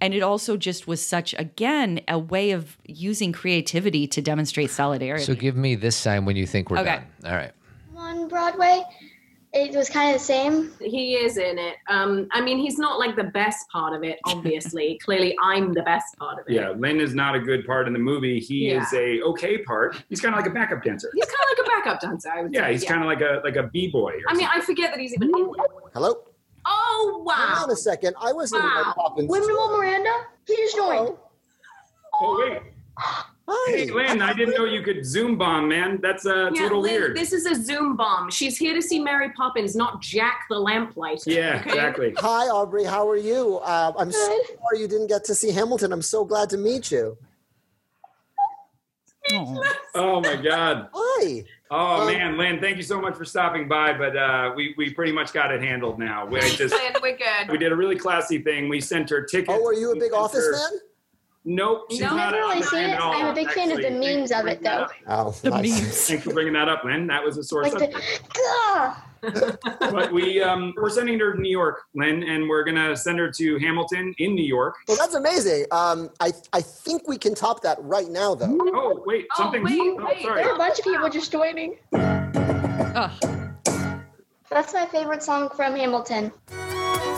[0.00, 5.24] And it also just was such, again, a way of using creativity to demonstrate solidarity.
[5.24, 7.00] So give me this sign when you think we're Okay.
[7.22, 7.30] done.
[7.32, 7.50] All right.
[7.96, 8.82] on Broadway.
[9.54, 10.72] It was kind of the same.
[10.78, 11.76] He is in it.
[11.88, 14.98] Um, I mean, he's not like the best part of it, obviously.
[15.02, 16.52] Clearly, I'm the best part of it.
[16.52, 18.38] Yeah, Lin is not a good part in the movie.
[18.40, 18.82] He Yeah.
[18.82, 19.96] is a okay part.
[20.10, 21.10] He's kind of like a backup dancer.
[21.14, 22.72] He's kind of like a backup dancer, I would Yeah, say.
[22.72, 24.12] he's kind of like a like a b boy.
[24.28, 25.70] I mean, I forget that he's even in it.
[25.94, 26.24] Hello?
[26.66, 27.32] Oh, wow!
[27.34, 27.62] Hang wow.
[27.64, 28.14] on a second.
[28.20, 28.74] I wasn't in Wow.
[28.82, 29.30] Mary Poppins.
[29.30, 30.10] Women want Miranda.
[30.46, 31.16] He just joined.
[32.20, 32.62] oh wait,
[33.50, 33.70] Hi.
[33.76, 36.00] hey Lin, I didn't know you could zoom bomb, man.
[36.02, 37.16] That's uh, it's a Yeah, little Lin, weird.
[37.16, 38.30] this is a Zoom bomb.
[38.30, 41.30] She's here to see Mary Poppins, not Jack the Lamplighter.
[41.30, 41.70] yeah, okay?
[41.70, 42.14] exactly.
[42.18, 42.84] Hi, Aubrey.
[42.84, 43.60] How are you?
[43.60, 44.58] Um, I'm so Good.
[44.58, 45.92] sorry you didn't get to see Hamilton.
[45.94, 47.16] I'm so glad to meet you.
[49.32, 49.62] Oh.
[49.94, 50.88] Oh my God.
[50.94, 51.44] Hi.
[51.70, 53.92] Oh Um, man, Lin, thank you so much for stopping by.
[53.96, 56.24] But uh, we we pretty much got it handled now.
[56.26, 57.50] We just Lin, we're good.
[57.50, 58.68] we did a really classy thing.
[58.68, 59.50] We sent her tickets.
[59.58, 60.78] Oh, are you a big Office her- fan?
[61.50, 63.00] Nope, she's No, not Never an really Office seen it.
[63.00, 64.84] I'm a big fan of the memes of it, though.
[64.86, 65.18] bringing that.
[65.18, 65.80] Oh, The nice.
[65.80, 66.06] memes.
[66.06, 67.06] Thanks for bringing that up, Lin.
[67.06, 68.94] That was a source Like of the,
[69.80, 73.32] but we um, we're sending her to New York, Lin, and we're gonna send her
[73.32, 74.74] to Hamilton in New York.
[74.86, 75.64] Well, that's amazing.
[75.72, 78.56] Um, I I think we can top that right now, though.
[78.74, 79.64] Oh wait, Oh, something.
[79.64, 80.20] wait, oh, wait.
[80.22, 80.42] sorry.
[80.42, 81.78] There are a bunch of people just joining.
[81.94, 83.10] Ugh.
[84.50, 86.30] That's my favorite song from Hamilton.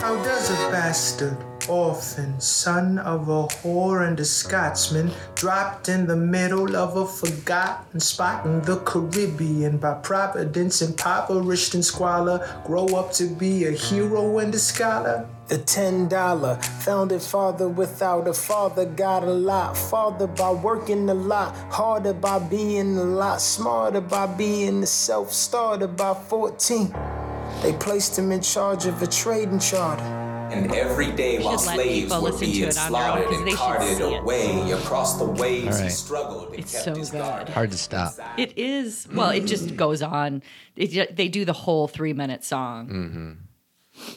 [0.01, 1.37] How does a bastard,
[1.69, 7.99] orphan, son of a whore and a Scotsman, dropped in the middle of a forgotten
[7.99, 14.39] spot in the Caribbean by providence, impoverished and squalor, grow up to be a hero
[14.39, 15.29] and a scholar?
[15.49, 19.77] The ten dollar founded father without a father got a lot.
[19.77, 23.39] Farther by working a lot harder by being a lot.
[23.39, 27.20] Smarter by being a self starter by 14
[27.61, 32.21] they placed him in charge of a trading charter And every day while slaves people
[32.21, 34.21] were listen being it on their own, and carted see it.
[34.21, 37.19] away across the waves, All he struggled and It's kept so his good.
[37.19, 37.49] guard.
[37.49, 38.13] Hard to stop.
[38.37, 39.07] It is.
[39.13, 40.41] Well, it just goes on.
[40.75, 42.89] It, they do the whole three minute song.
[42.89, 44.11] Mm-hmm.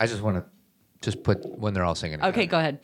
[0.00, 0.44] I just want to
[1.02, 2.18] Just put when they're all singing.
[2.18, 2.32] together.
[2.32, 2.80] Okay, go ahead.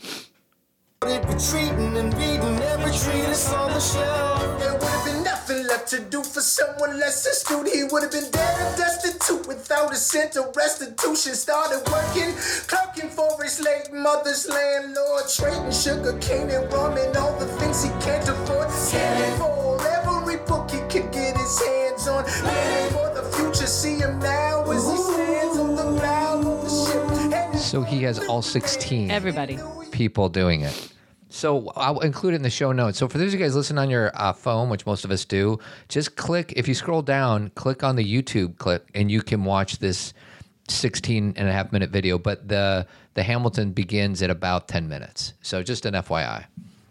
[5.93, 7.69] To do for someone less astute.
[7.69, 11.35] He would have been dead and destitute without a cent of restitution.
[11.35, 12.33] Started working,
[12.67, 17.85] clerking for his late mother's landlord, trading sugar cane and rum and all the things
[17.85, 18.71] he can't afford.
[18.71, 22.25] Scanning for every book he could get his hands on.
[22.25, 27.53] Planning for the future, see him now as he stands on the bow of the
[27.53, 27.61] ship.
[27.61, 29.59] So he has all 16 Everybody.
[29.91, 30.89] people doing it.
[31.33, 32.99] So I'll include it in the show notes.
[32.99, 35.25] So for those of you guys listening on your uh, phone, which most of us
[35.25, 39.45] do, just click, if you scroll down, click on the YouTube clip and you can
[39.45, 40.13] watch this
[40.69, 42.19] 16 and a half minute video.
[42.19, 45.33] But the, the Hamilton begins at about 10 minutes.
[45.43, 46.45] So just an FYI.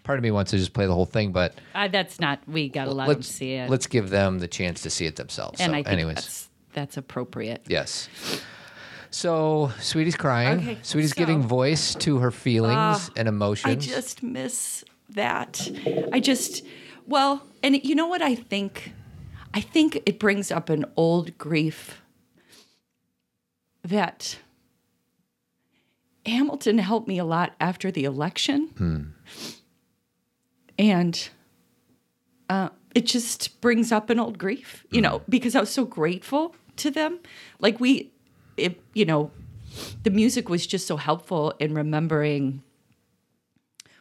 [0.04, 2.40] Part of me wants to just play the whole thing, but Uh, that's not.
[2.48, 3.70] We gotta let them see it.
[3.70, 5.62] let's give them the chance to see it themselves.
[5.62, 6.16] and so I think anyways.
[6.16, 7.62] that's that's appropriate.
[7.68, 8.10] Yes.
[9.14, 10.60] So, Sweetie's crying.
[10.60, 13.72] Okay, Sweetie's so- giving voice to her feelings Ah, and emotions.
[13.72, 15.70] I just miss that.
[16.14, 16.64] I just,
[17.06, 18.94] well, and you know what I think?
[19.54, 22.02] I think it brings up an old grief
[23.84, 24.38] that
[26.26, 29.14] Hamilton helped me a lot after the election.
[30.80, 31.30] And
[32.50, 36.56] uh, it just brings up an old grief, you know, because I was so grateful
[36.78, 37.20] to them.
[37.60, 38.12] Like, we,
[38.62, 39.32] it, you know,
[40.04, 42.64] the music was just so helpful in remembering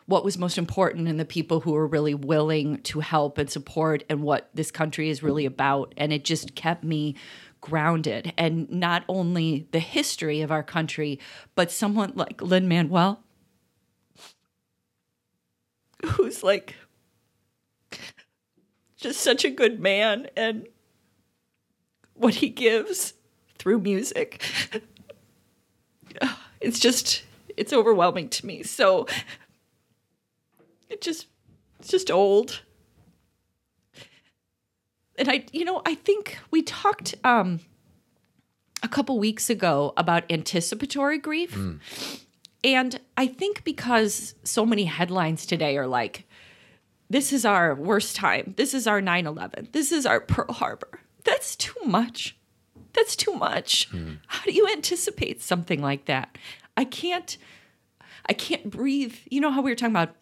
[0.07, 4.03] what was most important and the people who were really willing to help and support
[4.11, 5.95] and what this country is really about.
[5.97, 7.15] And it just kept me
[7.61, 8.33] grounded.
[8.37, 11.21] And not only the history of our country,
[11.55, 13.23] but someone like Lin Manuel,
[16.05, 16.75] who's like
[18.97, 20.67] just such a good man and
[22.15, 23.15] what he gives
[23.61, 24.43] through music.
[26.61, 27.23] It's just,
[27.57, 28.63] it's overwhelming to me.
[28.65, 29.07] So,
[30.91, 31.29] it just
[31.79, 32.63] it's just old.
[35.17, 37.61] And i you know i think we talked um
[38.83, 41.55] a couple weeks ago about anticipatory grief.
[42.65, 46.27] And i think because so many headlines today are like
[47.09, 48.55] this is our worst time.
[48.57, 51.01] This is our 9-11 this is our pearl harbor.
[51.25, 52.37] That's too much
[52.93, 53.89] that's too much
[54.27, 56.37] how do you anticipate something like that
[56.77, 57.39] i can't
[58.27, 60.15] i can't breathe you know how we were talking about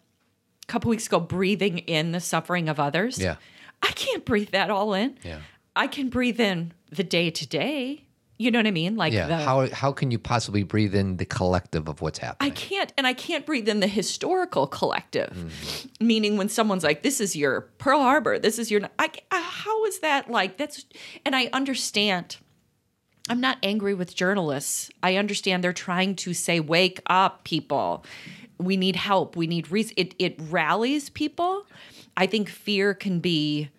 [0.69, 3.19] a couple weeks ago breathing in the suffering of others.
[3.19, 3.35] Yeah.
[3.81, 5.17] I can't breathe that all in.
[5.23, 5.39] Yeah.
[5.75, 8.05] I can breathe in the day to day.
[8.37, 8.95] You know what I mean?
[8.95, 9.27] Like yeah.
[9.27, 12.51] the, how how can you possibly breathe in the collective of what's happening?
[12.51, 15.91] I can't, and I can't breathe in the historical collective.
[15.99, 19.83] Meaning, when someone's like, "This is your Pearl Harbor," this is your, I, uh, how
[19.83, 20.55] is that like?
[20.55, 20.85] That's,
[21.25, 22.37] and I understand.
[23.29, 24.89] I'm not angry with journalists.
[25.03, 28.03] I understand they're trying to say, "Wake up, people!
[28.57, 29.35] We need help.
[29.35, 31.65] We need reason." It it rallies people.
[32.17, 33.69] I think fear can be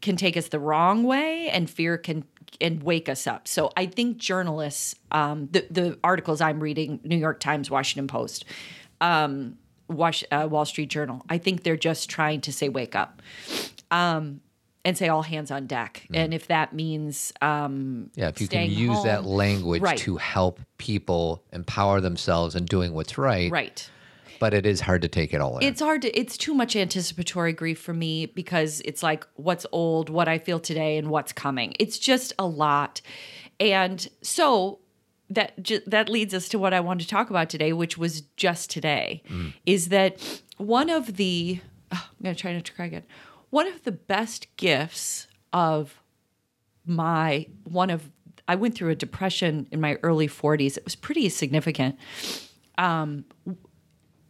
[0.00, 2.24] can take us the wrong way, and fear can
[2.60, 3.46] and wake us up.
[3.46, 8.44] So I think journalists, um, the the articles I'm reading, New York Times, Washington Post,
[9.00, 13.22] um, Wash, uh, Wall Street Journal, I think they're just trying to say wake up,
[13.90, 14.40] um,
[14.88, 16.06] and say all hands on deck.
[16.14, 19.98] And if that means um, yeah, if you can use that language Right.
[19.98, 23.50] to help people empower themselves and doing what's right.
[23.50, 23.90] right.
[24.40, 25.66] But it is hard to take it all in.
[25.68, 30.08] It's hard to, it's too much anticipatory grief for me because it's like what's old,
[30.10, 31.74] what I feel today, and what's coming.
[31.80, 33.00] It's just a lot.
[33.60, 34.78] And so
[35.28, 38.22] that ju- that leads us to what I wanted to talk about today, which was
[38.36, 39.22] just today,
[39.66, 41.60] is that one of the,
[41.92, 43.02] oh, I'm going to try not to cry again,
[43.50, 46.00] one of the best gifts of
[46.84, 48.10] my, one of,
[48.46, 50.76] I went through a depression in my early 40s.
[50.76, 51.98] It was pretty significant
[52.78, 53.24] um,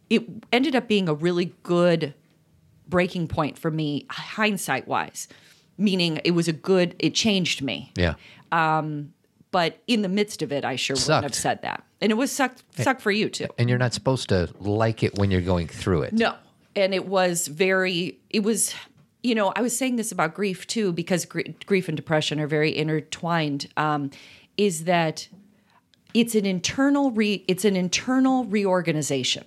[0.09, 2.13] it ended up being a really good
[2.87, 5.27] breaking point for me hindsight wise
[5.77, 8.15] meaning it was a good it changed me yeah.
[8.51, 9.13] Um,
[9.51, 11.07] but in the midst of it i sure Sucked.
[11.09, 13.93] wouldn't have said that and it was sucked sucked for you too And you're not
[13.93, 16.13] supposed to like it when you're going through it.
[16.13, 16.33] no
[16.75, 18.73] and it was very it was
[19.21, 22.47] you know i was saying this about grief too because gr- grief and depression are
[22.47, 24.09] very intertwined um,
[24.57, 25.27] is that
[26.13, 29.43] it's an internal re it's an internal reorganization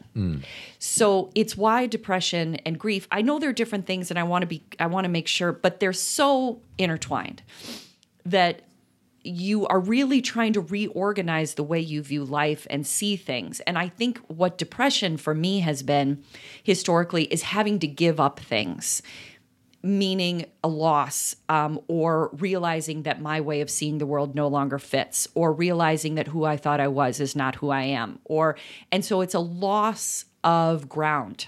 [0.79, 4.47] so it's why depression and grief i know they're different things and i want to
[4.47, 7.43] be i want to make sure but they're so intertwined
[8.25, 8.63] that
[9.25, 13.61] you are really trying to reorganize the way you view life and see things.
[13.61, 16.23] And I think what depression for me has been
[16.63, 19.03] historically is having to give up things.
[19.83, 24.79] Meaning a loss um, or realizing that my way of seeing the world no longer
[24.79, 28.57] fits or realizing that who i thought i was is not who i am or
[28.91, 31.47] and so it's a loss of ground.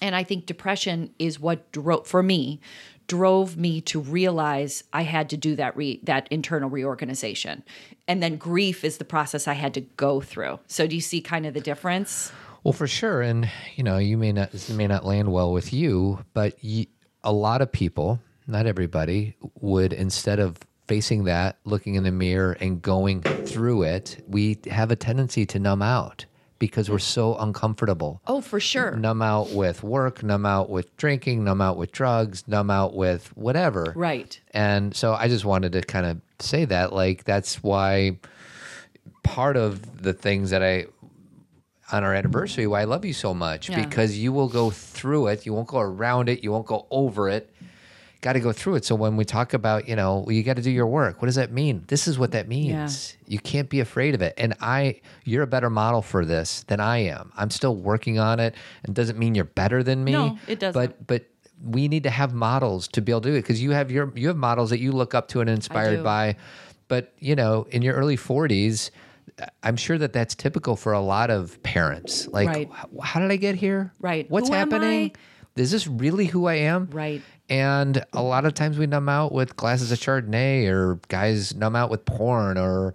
[0.00, 2.60] And i think depression is what drove for me
[3.08, 7.62] drove me to realize i had to do that re, that internal reorganization.
[8.08, 10.60] And then grief is the process i had to go through.
[10.66, 12.32] So do you see kind of the difference?
[12.64, 15.72] Well, for sure, and you know, you may not this may not land well with
[15.72, 16.86] you, but y
[17.24, 20.58] a lot of people, not everybody, would instead of
[20.88, 25.58] facing that, looking in the mirror and going through it, we have a tendency to
[25.58, 26.26] numb out
[26.58, 28.20] because we're so uncomfortable.
[28.28, 32.46] oh for sure Numb out with work, numb out with drinking, numb out with drugs,
[32.46, 33.92] numb out with whatever.
[33.96, 38.18] right And so I just wanted to kind of say that, like, that's why
[39.24, 40.86] part of the things that I,
[41.92, 43.84] on our anniversary, why I love you so much, Yeah.
[43.84, 45.46] because you will go through it.
[45.46, 46.42] You won't go around it.
[46.42, 47.54] You won't go over it.
[48.22, 48.84] Got to go through it.
[48.84, 51.34] So when we talk about, you know, you got to do your work, what does
[51.34, 51.84] that mean?
[51.88, 53.16] This is what that means.
[53.26, 54.34] You can't be afraid of it.
[54.38, 57.32] And I, you're a better model for this than I am.
[57.36, 58.54] I'm still working on it.
[58.84, 60.12] And doesn't mean you're better than me.
[60.12, 60.80] No, it doesn't.
[60.80, 61.26] But, but,
[61.64, 64.12] we need to have models to be able to do it because you have your
[64.16, 66.34] you have models that you look up to and inspired by
[66.88, 68.90] but you know in your early 40s
[69.62, 72.70] i'm sure that that's typical for a lot of parents like Right.
[73.02, 74.30] How did i get here Right.
[74.30, 75.12] what's Who happening
[75.56, 77.22] is this really who i am Right.
[77.48, 81.76] and a lot of times we numb out with glasses of chardonnay or guys numb
[81.76, 82.94] out with porn or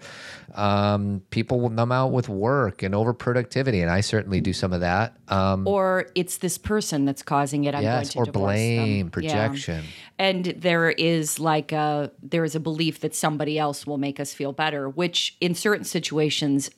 [0.55, 4.79] um, people will numb out with work and overproductivity and i certainly do some of
[4.81, 8.47] that um, or it's this person that's causing it i'm yes going or to divorce
[8.53, 8.97] blame them.
[9.07, 9.11] Yeah.
[9.11, 9.85] projection
[10.17, 14.33] and there is like a there is a belief that somebody else will make us
[14.33, 16.71] feel better which in certain situations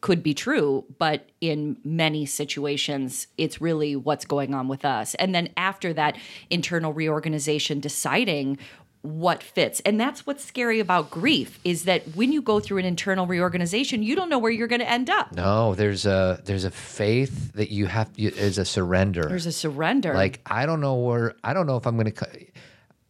[0.00, 5.34] could be true but in many situations it's really what's going on with us and
[5.34, 6.16] then after that
[6.50, 8.58] internal reorganization deciding
[9.02, 12.84] what fits and that's what's scary about grief is that when you go through an
[12.84, 16.64] internal reorganization you don't know where you're going to end up No, there's a there's
[16.64, 18.10] a faith that you have.
[18.16, 19.22] You, there's a surrender.
[19.22, 21.34] there's a surrender like I don't know where.
[21.42, 22.26] I don't know if I'm going to.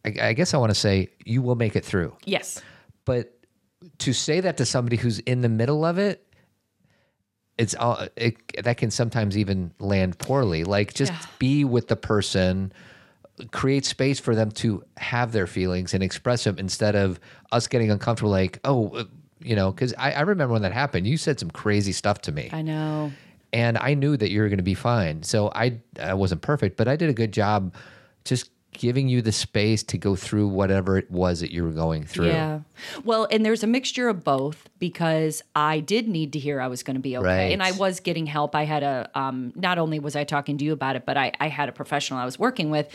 [0.05, 2.15] I, I guess I want to say you will make it through.
[2.23, 2.61] yes
[3.03, 3.37] But
[3.99, 6.25] to say that to somebody who's in the middle of it,
[7.57, 10.63] it's all it, that can sometimes even land poorly.
[10.63, 11.19] Like just Yeah.
[11.39, 12.71] be with the person,
[13.51, 17.19] create space for them to have their feelings and express them instead of
[17.51, 18.31] us getting uncomfortable.
[18.31, 18.89] Like oh.
[18.89, 19.03] uh,
[19.43, 21.07] You know, because I, I remember when that happened.
[21.07, 23.11] You said some crazy stuff to me i know
[23.53, 25.23] and I knew that you were going to be fine.
[25.23, 27.75] So I I wasn't perfect, but I did a good job
[28.23, 32.03] just giving you the space to go through whatever it was that you were going
[32.03, 32.27] through.
[32.27, 32.61] Yeah.
[33.03, 36.81] Well, and there's a mixture of both because I did need to hear I was
[36.81, 37.25] going to be okay.
[37.25, 37.51] Right.
[37.51, 38.55] And I was getting help.
[38.55, 41.31] I had a, um, not only was I talking to you about it, but I,
[41.39, 42.89] I had a professional I was working with.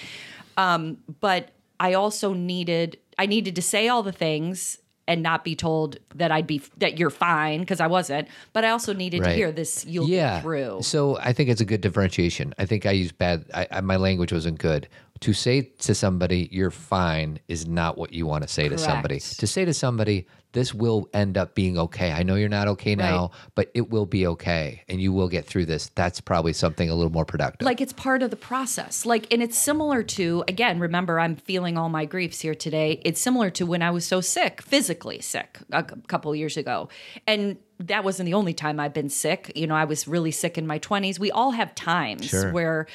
[0.57, 5.55] Um, but I also needed, I needed to say all the things and not be
[5.55, 8.27] told that I'd be, that you're fine because I wasn't.
[8.53, 10.37] But I also needed to hear this, you'll yeah.
[10.37, 10.83] get through.
[10.83, 12.55] So I think it's a good differentiation.
[12.59, 13.45] I think I used bad.
[13.55, 14.89] I, I, my language wasn't good.
[15.21, 19.19] To say to somebody "you're fine" is not what you want to say to somebody.
[19.21, 22.95] To say to somebody, "This will end up being okay." I know you're not okay
[22.95, 25.91] now, but it will be okay, and you will get through this.
[25.95, 27.65] That's probably something a little more productive.
[27.65, 31.77] like it's part of the process like and it's similar to again remember i'm feeling
[31.79, 35.59] all my griefs here today it's similar to when i was so sick physically sick
[35.73, 36.89] a couple years ago
[37.27, 40.57] and that wasn't the only time i've been sick you know i was really sick
[40.59, 42.53] in my 20s we all have times Sure.
[42.53, 42.87] where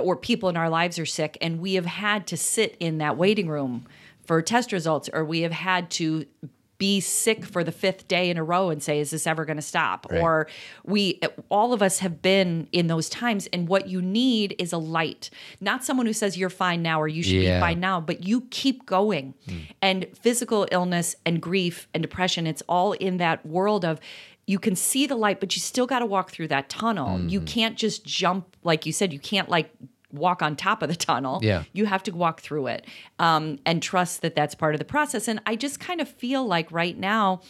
[0.00, 3.16] or people in our lives are sick and we have had to sit in that
[3.16, 3.86] waiting room
[4.24, 6.26] for test results or we have had to
[6.76, 9.56] be sick for the fifth day in a row and say is this ever going
[9.56, 10.20] to stop Right.
[10.20, 10.46] or
[10.84, 14.78] we all of us have been in those times and what you need is a
[14.78, 15.28] light
[15.60, 17.56] not someone who says you're fine now or you should Yeah.
[17.58, 19.56] be fine now but you keep going hmm.
[19.82, 23.98] and physical illness and grief and depression it's all in that world of
[24.48, 27.20] you can see the light but you still got to walk through that tunnel.
[27.20, 29.70] You can't just jump like you said you can't like
[30.10, 31.38] walk on top of the tunnel.
[31.42, 31.64] Yeah.
[31.74, 32.86] you have to walk through it
[33.18, 35.28] um, and trust that that's part of the process.
[35.28, 37.42] And i just kind of feel like right now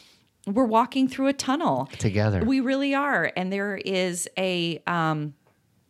[0.45, 1.89] we're walking through a tunnel.
[1.99, 2.43] Together.
[2.45, 3.31] we really are.
[3.37, 5.35] And there is a um,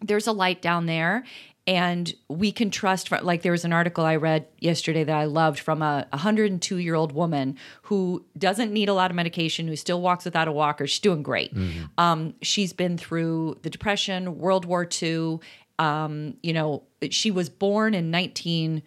[0.03, 1.25] there's a light down there
[1.69, 5.59] and we can trust like there was an article i read yesterday that i loved
[5.61, 10.01] from a 102 year old woman who doesn't need a lot of medication who still
[10.01, 11.53] walks without a walker she's doing great
[11.99, 15.39] um, she's been through the depression world war ii
[15.79, 18.83] um, you know she was born in 19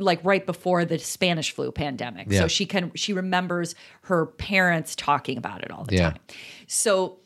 [0.00, 2.26] like right before the Spanish flu pandemic.
[2.28, 2.40] Yeah.
[2.40, 6.10] So she can she remembers her parents talking about it all the Yeah.
[6.10, 6.18] time.
[6.66, 7.18] So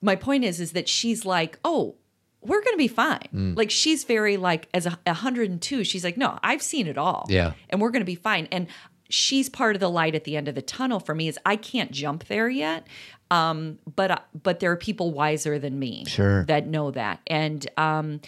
[0.00, 1.96] my point is is that she's like, "Oh,
[2.44, 3.28] we're going to be fine.
[3.34, 3.56] Mm.
[3.56, 7.26] Like she's very like as a 102, she's like, no, I've seen it all.
[7.28, 7.52] Yeah.
[7.70, 8.48] And we're going to be fine.
[8.52, 8.66] And
[9.08, 11.56] she's part of the light at the end of the tunnel for me is I
[11.56, 12.86] can't jump there yet.
[13.30, 16.44] Um, but uh, but there are people wiser than me Sure.
[16.44, 17.20] that know that.
[17.26, 18.20] And um,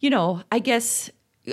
[0.00, 1.10] you know, I guess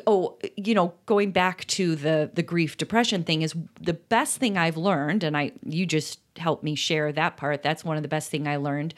[0.08, 4.58] oh, you know, going back to the the grief depression thing is the best thing
[4.58, 7.62] I've learned and I you just helped me share that part.
[7.64, 8.94] That's one of the best thing I learned.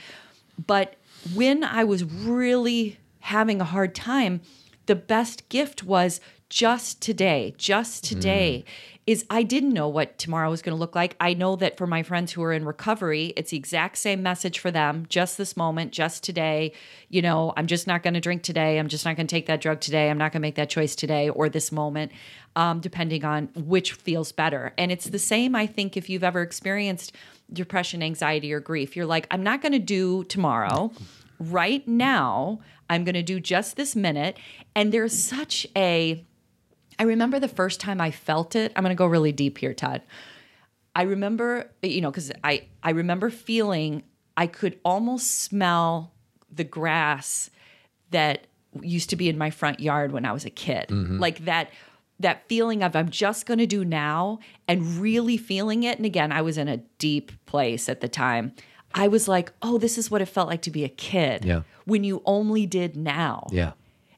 [0.66, 0.96] But
[1.36, 4.42] when I was really having a hard time,
[4.86, 8.64] the best gift was just today, just today.
[8.66, 8.97] Mm.
[9.08, 11.16] Is I didn't know what tomorrow was going to look like.
[11.22, 14.60] I know that for my friends who are in recovery, it's the exact same message
[14.60, 15.06] for them.
[15.08, 16.74] Just this moment, just today.
[17.08, 18.78] You know, I'm just not going to drink today.
[18.78, 20.10] I'm just not going to take that drug today.
[20.10, 22.12] I'm not going to make that choice today or this moment,
[22.58, 24.74] um, depending on which feels better.
[24.78, 27.16] And it's the same, I think, if you've ever experienced
[27.54, 28.98] depression, anxiety, or grief.
[28.98, 30.92] You're like, I'm not going to do tomorrow.
[31.40, 34.38] Right now, I'm going to do just this minute.
[34.76, 36.26] And there's such a,
[37.00, 38.72] I remember the first time I felt it.
[38.76, 40.02] I'm going to go really deep here, Todd.
[40.96, 44.04] I remember, you know, because I, I remember feeling
[44.36, 46.12] I could almost smell
[46.52, 47.50] the grass
[48.12, 48.48] that
[48.82, 50.88] used to be in my front yard when I was a kid.
[50.90, 51.20] Mhm.
[51.20, 51.70] Like that
[52.20, 55.98] that feeling of I'm just going to do now and really feeling it.
[55.98, 58.54] And again, I was in a deep place at the time.
[58.96, 61.62] I was like, "Oh, this is what it felt like to be a kid." Yeah.
[61.86, 63.46] When you only did now.
[63.52, 63.74] Yeah.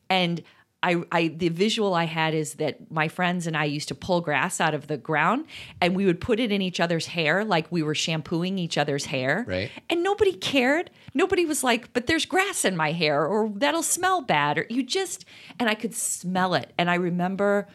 [0.10, 0.42] And
[0.82, 4.22] I, I the visual I had is that my friends and I used to pull
[4.22, 5.46] grass out of the ground
[5.82, 9.06] and we would put it in each other's hair like we were shampooing each other's
[9.06, 9.46] hair.
[9.48, 9.72] Right.
[9.90, 10.90] And nobody cared.
[11.14, 14.58] Nobody was like, but there's grass in my hair or that'll smell bad.
[14.58, 15.26] Or you just
[15.60, 16.72] and I could smell it.
[16.78, 17.68] And I remember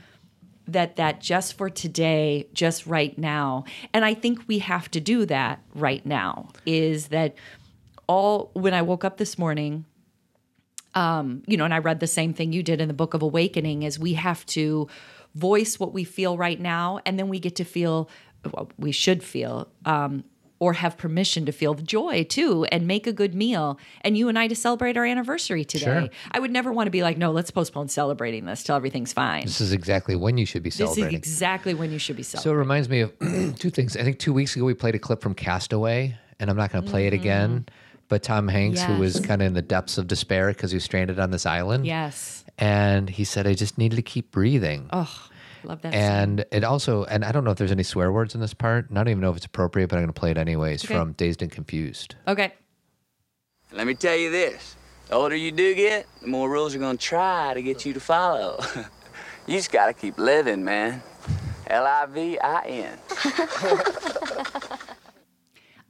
[0.67, 3.65] that that just for today, just right now.
[3.93, 6.49] And I think we have to do that right now.
[6.65, 7.35] Is that
[8.07, 9.85] all when I woke up this morning,
[10.95, 13.22] um, you know, and I read the same thing you did in the Book of
[13.22, 14.88] Awakening, is we have to
[15.34, 18.09] voice what we feel right now, and then we get to feel
[18.51, 20.24] what we should feel, um,
[20.61, 23.78] or have permission to feel the joy too, and make a good meal.
[24.03, 25.84] And you and I to celebrate our anniversary today.
[25.84, 26.09] Sure.
[26.30, 29.45] I would never want to be like, no, let's postpone celebrating this till everything's fine.
[29.45, 31.05] This is exactly when you should be celebrating.
[31.05, 32.51] This is exactly when you should be celebrating.
[32.51, 33.12] So it reminds me of
[33.59, 33.97] two things.
[33.97, 36.84] I think two weeks ago we played a clip from Castaway, and I'm not going
[36.84, 37.66] to play it again.
[38.09, 39.19] But Tom Hanks, who was.
[39.21, 42.45] Kind of in the depths of despair because he was stranded on this island, yes.
[42.59, 45.11] and he said, "I just needed to keep breathing." Oh,
[45.65, 45.95] love that.
[45.95, 48.91] and it also, and I don't know if there's any swear words in this part.
[48.91, 50.85] and I don't even know if it's appropriate, but I'm going to play it anyways
[50.85, 50.95] Okay.
[50.95, 52.17] from Dazed and Confused.
[52.29, 52.53] Okay.
[53.73, 54.77] Let me tell you this
[55.09, 58.01] the older you do get, the more rules are gonna try to get you to
[58.01, 58.61] follow.
[59.47, 61.03] you just gotta keep living, man.
[61.67, 62.99] L I V I N.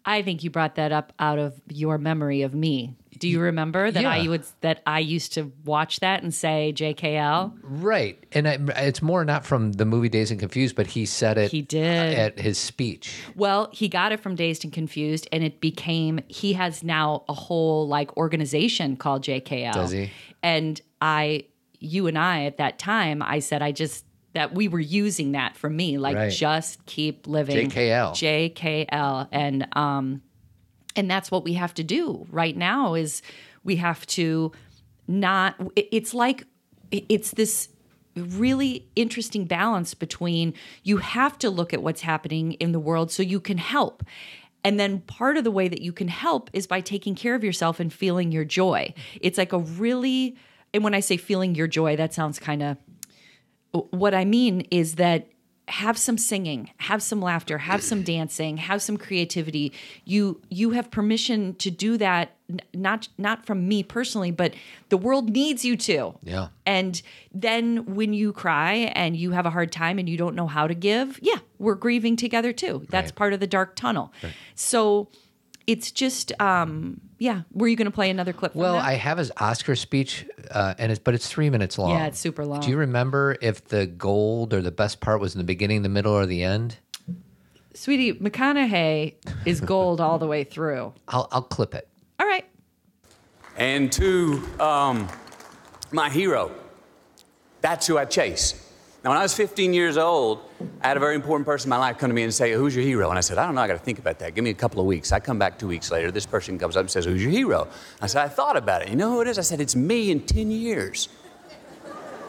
[0.07, 2.97] I think you brought that up out of your memory of me.
[3.19, 7.57] Do you remember that I would that I used to watch that and say JKL?
[7.63, 11.39] Right, and I, it's more not from the movie Dazed and Confused, but he said
[11.39, 11.51] it.
[11.51, 12.19] He did.
[12.19, 13.23] at his speech.
[13.37, 17.35] Well, he got it from Dazed and Confused, and it became he has now a
[17.35, 19.73] whole like organization called JKL.
[19.73, 20.11] Does he?
[20.43, 21.45] And I,
[21.79, 24.05] you and I at that time, I said I just
[24.35, 26.31] that we were using that for me, like Right.
[26.31, 28.13] just keep living JKL.
[28.13, 30.23] JKL, and um,
[30.97, 32.95] and that's what we have to do right now.
[32.95, 33.23] Is
[33.65, 34.53] we have to
[35.09, 35.55] not.
[35.77, 36.45] It's like
[36.91, 37.69] it's this
[38.17, 40.55] really interesting balance between
[40.85, 44.05] you have to look at what's happening in the world so you can help.
[44.63, 47.45] And then part of the way that you can help is by taking care of
[47.45, 48.95] yourself and feeling your joy.
[49.21, 50.37] It's like a really,
[50.73, 52.79] and when I say feeling your joy, that sounds kind of,
[53.75, 55.29] what I mean is that
[55.67, 59.73] have some singing, have some laughter, have some dancing, have some creativity.
[60.05, 62.37] You you have permission to do that
[62.75, 64.55] not not from me personally, but
[64.91, 66.15] the world needs you to.
[66.23, 66.49] Yeah.
[66.67, 67.01] And
[67.33, 70.67] then when you cry and you have a hard time and you don't know how
[70.67, 72.87] to give, yeah, we're grieving together too.
[72.91, 74.13] That's part of the dark tunnel.
[74.55, 75.09] So
[75.67, 78.85] it's just um yeah, were you going to play another clip from Well, that?
[78.85, 81.91] I have his Oscar speech, uh, and it's but it's three minutes long.
[81.91, 82.61] Yeah, it's super long.
[82.61, 85.89] Do you remember if the gold or the best part was in the beginning, the
[85.89, 86.79] middle, or the end?
[87.73, 89.15] Sweetie, McConaughey
[89.47, 90.93] is gold all the way through.
[91.09, 91.89] I'll I'll clip it.
[92.21, 92.45] All right.
[93.57, 95.09] And to um,
[95.93, 96.51] my hero,
[97.61, 98.61] that's who I chase.
[99.05, 100.41] Now, when I was 15 years old,
[100.81, 102.75] I had a very important person in my life come to me and say, Who's
[102.75, 103.11] your hero?
[103.11, 104.35] And I said, I don't know, I got to think about that.
[104.35, 105.13] Give me a couple of weeks.
[105.13, 106.11] I come back two weeks later.
[106.11, 107.69] This person comes up and says, Who's your hero?
[108.01, 108.89] I said, I thought about it.
[108.89, 109.39] You know who it is?
[109.39, 111.11] I said, It's me in 10 years.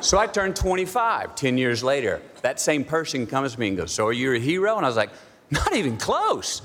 [0.02, 2.22] So I turned 25 10 years later.
[2.42, 4.76] That same person comes to me and goes, So are you a hero?
[4.76, 5.12] And I was like,
[5.52, 6.62] Not even close.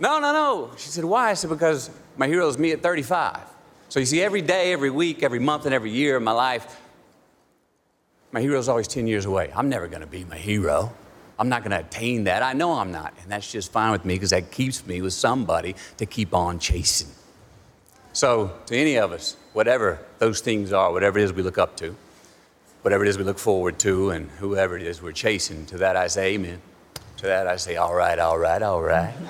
[0.00, 0.70] No, no, no.
[0.78, 1.28] She said, Why?
[1.28, 3.38] I said, Because my hero is me at 35.
[3.90, 6.80] So you see, every day, every week, every month, and every year of my life,
[8.36, 9.50] my hero's always 10 years away.
[9.56, 10.92] I'm never going to be my hero.
[11.38, 12.42] I'm not going to attain that.
[12.42, 13.14] I know I'm not.
[13.22, 16.58] And that's just fine with me because that keeps me with somebody to keep on
[16.58, 17.08] chasing.
[18.12, 21.78] So, to any of us, whatever those things are, whatever it is we look up
[21.78, 21.96] to,
[22.82, 25.96] whatever it is we look forward to, and whoever it is we're chasing, to that
[25.96, 26.60] I say amen.
[27.16, 29.14] To that I say, all right, all right, all right.
[29.14, 29.22] to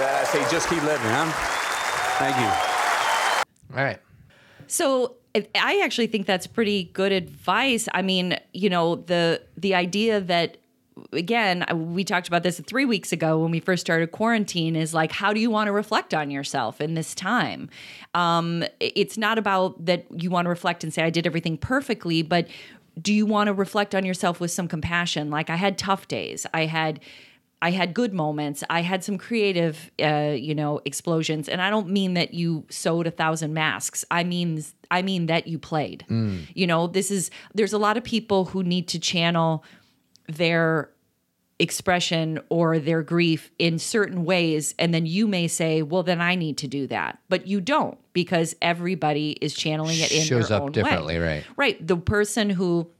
[0.00, 1.30] that I say, just keep living, huh?
[2.18, 3.76] Thank you.
[3.78, 4.00] All right.
[4.66, 5.18] So
[5.54, 7.88] I- actually think that's pretty good advice.
[7.92, 10.58] I mean, you know, the the idea that
[11.12, 15.12] again, we talked about this 3 weeks ago when we first started quarantine is like
[15.12, 17.68] how do you want to reflect on yourself in this time?
[18.14, 22.22] Um it's not about that you want to reflect and say I did everything perfectly,
[22.22, 22.48] but
[23.00, 25.30] do you want to reflect on yourself with some compassion?
[25.30, 26.46] Like I had tough days.
[26.54, 27.00] I had
[27.62, 28.62] I had good moments.
[28.68, 33.06] I had some creative, uh, you know, explosions, and I don't mean that you sewed
[33.06, 34.04] a thousand masks.
[34.10, 36.04] I mean, I mean that you played.
[36.54, 39.64] You know, this is there's a lot of people who need to channel
[40.28, 40.90] their
[41.58, 46.34] expression or their grief in certain ways, and then you may say, "Well, then I
[46.34, 50.72] need to do that," but you don't because everybody is channeling it in Shows up
[50.72, 51.26] differently, way.
[51.26, 51.44] right.
[51.56, 51.86] Right.
[51.86, 52.90] The person who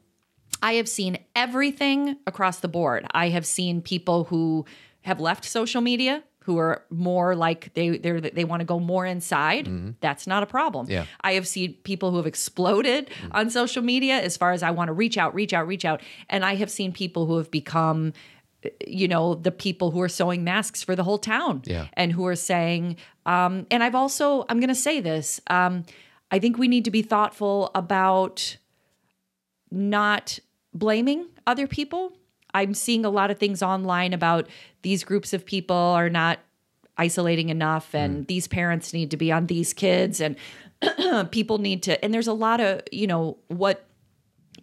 [0.62, 3.06] I have seen everything across the board.
[3.12, 4.64] I have seen people who
[5.02, 9.04] have left social media who are more like they they they want to go more
[9.04, 9.68] inside.
[10.00, 10.86] That's not a problem.
[10.88, 11.06] Yeah.
[11.20, 14.88] I have seen people who have exploded on social media as far as I want
[14.88, 18.12] to reach out, reach out, reach out, and I have seen people who have become
[18.86, 21.86] you know the people who are sewing masks for the whole town Yeah.
[21.92, 25.84] and who are saying um and I've also I'm going to say this um
[26.32, 28.56] I think we need to be thoughtful about
[29.76, 30.38] not
[30.72, 32.12] blaming other people.
[32.54, 34.48] I'm seeing a lot of things online about
[34.82, 36.38] these groups of people are not
[36.98, 40.36] isolating enough and these parents need to be on these kids and
[41.30, 43.86] people need to and there's a lot of, you know, what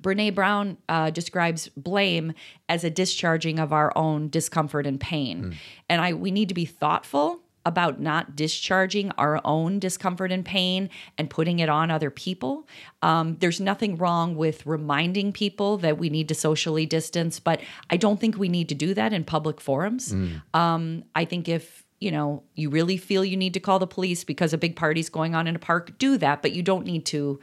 [0.02, 2.34] Brene Brown uh, describes blame
[2.68, 5.56] as a discharging of our own discomfort and pain.
[5.90, 10.90] And I we need to be thoughtful about not discharging our own discomfort and pain
[11.18, 12.68] and putting it on other people.
[13.02, 17.98] Um, there's nothing wrong with reminding people that we need to socially distance, but I
[17.98, 20.14] don't think we need to do that in public forums.
[20.54, 24.26] Um, I think if you know you really feel you need to call the police
[24.26, 27.06] because a big party's going on in a park, do that, but you don't need
[27.08, 27.40] to.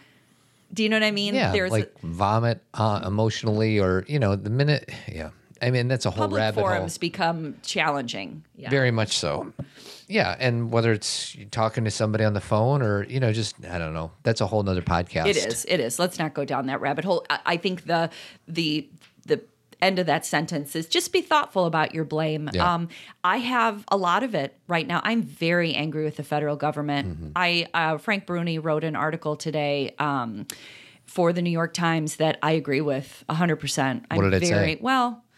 [0.73, 1.35] Do you know what I mean?
[1.35, 4.91] Yeah, There's like vomit uh, emotionally, or you know, the minute.
[5.11, 5.31] Yeah,
[5.63, 7.01] I mean that's a whole public rabbit forums hole.
[7.01, 8.45] become challenging.
[8.57, 8.71] Yeah.
[8.71, 9.53] Very much so.
[10.09, 13.79] Yeah, and whether it's talking to somebody on the phone or you know, just I
[13.79, 14.11] don't know.
[14.23, 15.27] That's a whole nother podcast.
[15.27, 15.65] It is.
[15.69, 15.99] It is.
[15.99, 17.25] Let's not go down that rabbit hole.
[17.31, 18.11] I, I think the
[18.49, 18.89] the
[19.27, 19.41] the
[19.83, 22.51] end of that sentence is just be thoughtful about your blame.
[22.53, 22.75] Yeah.
[22.75, 22.89] Um,
[23.23, 25.01] I have a lot of it right now.
[25.05, 27.09] I'm very angry with the federal government.
[27.09, 27.31] Mm-hmm.
[27.37, 29.95] I uh, Frank Bruni wrote an article today.
[29.99, 30.47] Um,
[31.07, 34.05] for the New York Times, that I agree with 100%.
[34.11, 34.55] I'm What did it say?
[34.55, 35.30] very, Well, let's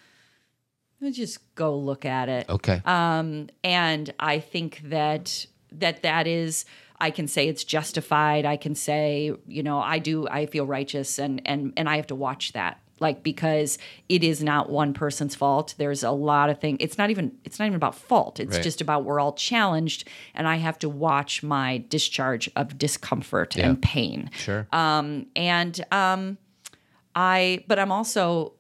[1.10, 2.48] just go look at it.
[2.48, 2.80] Okay.
[2.84, 6.64] Um, and I think that that that is
[7.00, 8.44] I can say it's justified.
[8.46, 12.06] I can say, you know, I do I feel righteous and and and I have
[12.08, 12.78] to watch that.
[13.00, 13.78] Like because
[14.08, 15.74] it is not one person's fault.
[15.76, 16.76] There's a lot of things.
[16.78, 18.38] It's not even it's not even about fault.
[18.38, 18.62] It's Right.
[18.62, 23.70] just about we're all challenged and I have to watch my discharge of discomfort Yeah.
[23.70, 24.30] and pain.
[24.34, 24.68] Sure.
[24.72, 26.38] Um and um
[27.16, 28.52] I but I'm also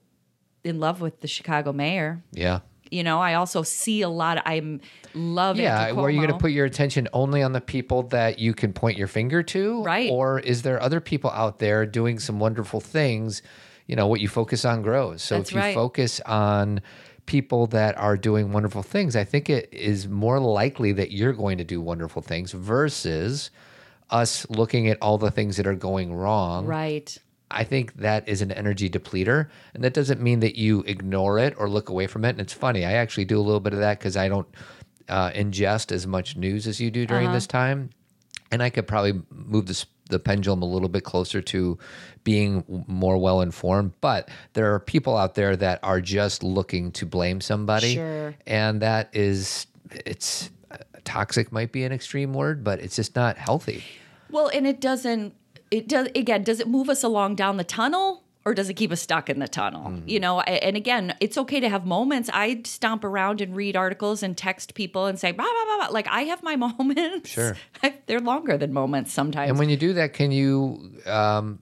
[0.64, 2.22] in love with the Chicago mayor.
[2.32, 2.60] yeah.
[2.90, 4.36] You know, I also see a lot.
[4.36, 4.82] Of, I'm
[5.14, 5.58] love.
[5.58, 8.38] Yeah, Andrew where are you going to put your attention only on the people that
[8.38, 9.82] you can point your finger to?
[9.82, 10.10] Right.
[10.10, 13.40] Or is there other people out there doing some wonderful things?
[13.86, 15.22] You know, what you focus on grows.
[15.22, 15.74] So That's if you right.
[15.74, 16.82] focus on
[17.24, 21.56] people that are doing wonderful things, I think it is more likely that you're going
[21.58, 23.50] to do wonderful things versus
[24.10, 26.66] us looking at all the things that are going wrong.
[26.66, 27.16] Right.
[27.52, 29.48] I think that is an energy depleter.
[29.74, 32.30] And that doesn't mean that you ignore it or look away from it.
[32.30, 34.48] And it's funny, I actually do a little bit of that because I don't
[35.08, 37.34] uh, ingest as much news as you do during Uh-huh.
[37.34, 37.90] this time.
[38.50, 41.78] And I could probably move this, the pendulum a little bit closer to
[42.24, 43.92] being more well informed.
[44.00, 47.94] But there are people out there that are just looking to blame somebody.
[47.94, 48.34] Sure.
[48.46, 49.66] And that is,
[50.06, 53.82] it's uh, toxic, might be an extreme word, but it's just not healthy.
[54.30, 55.34] Well, and it doesn't.
[55.72, 56.44] It does again.
[56.44, 58.24] Does it move us along down the tunnel?
[58.44, 59.84] Or does it keep us stuck in the tunnel?
[59.84, 60.08] Mm-hmm.
[60.08, 62.28] You know, and again, it's okay to have moments.
[62.32, 65.94] I stomp around and read articles and text people and say, blah, blah, blah, blah.
[65.94, 67.30] like I have my moments.
[67.30, 67.56] Sure.
[68.06, 69.48] They're longer than moments sometimes.
[69.48, 71.60] And when you do that, can you um,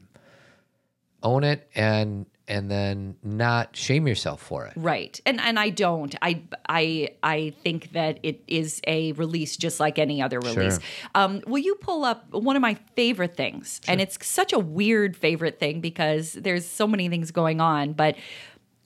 [1.22, 4.72] own it and and then not shame yourself for it.
[4.74, 5.18] Right.
[5.24, 6.14] And and I don't.
[6.20, 10.74] I I I think that it is a release just like any other release.
[10.74, 11.10] Sure.
[11.14, 13.80] Um, will you pull up one of my favorite things?
[13.86, 18.16] And it's such a weird favorite thing because there's so many things going on, but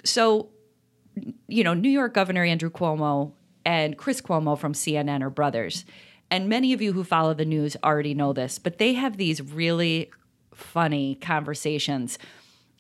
[0.04, 0.50] so
[1.48, 3.32] you know, New York Governor Andrew Cuomo
[3.64, 5.86] and Chris Cuomo from CNN are brothers.
[6.30, 9.40] And many of you who follow the news already know this, but they have these
[9.40, 10.10] really
[10.52, 12.18] funny conversations.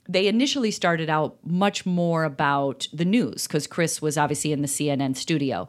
[0.08, 4.68] They initially started out much more about the news because Chris was obviously in the
[4.68, 5.66] CNN studio.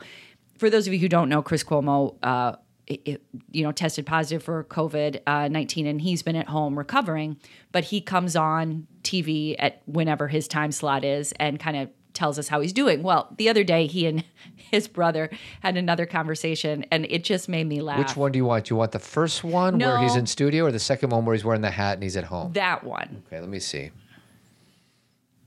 [0.57, 2.55] For those of you who don't know, Chris Cuomo, uh,
[2.87, 3.21] it, it-
[3.51, 7.37] you know, tested positive for COVID uh, nineteen, and he's been at home recovering.
[7.71, 12.39] But he comes on TV at whenever his time slot is, and kind of tells
[12.39, 13.03] us how he's doing.
[13.03, 14.23] Well, the other day, he and
[14.55, 15.29] his brother
[15.61, 17.97] had another conversation, and it just made me laugh.
[17.99, 18.65] Which one do you want?
[18.65, 21.33] Do you want the first one where he's in studio or the second one where
[21.35, 22.51] he's wearing the hat and he's at home?
[22.53, 23.23] That one.
[23.27, 23.91] Okay, let me see.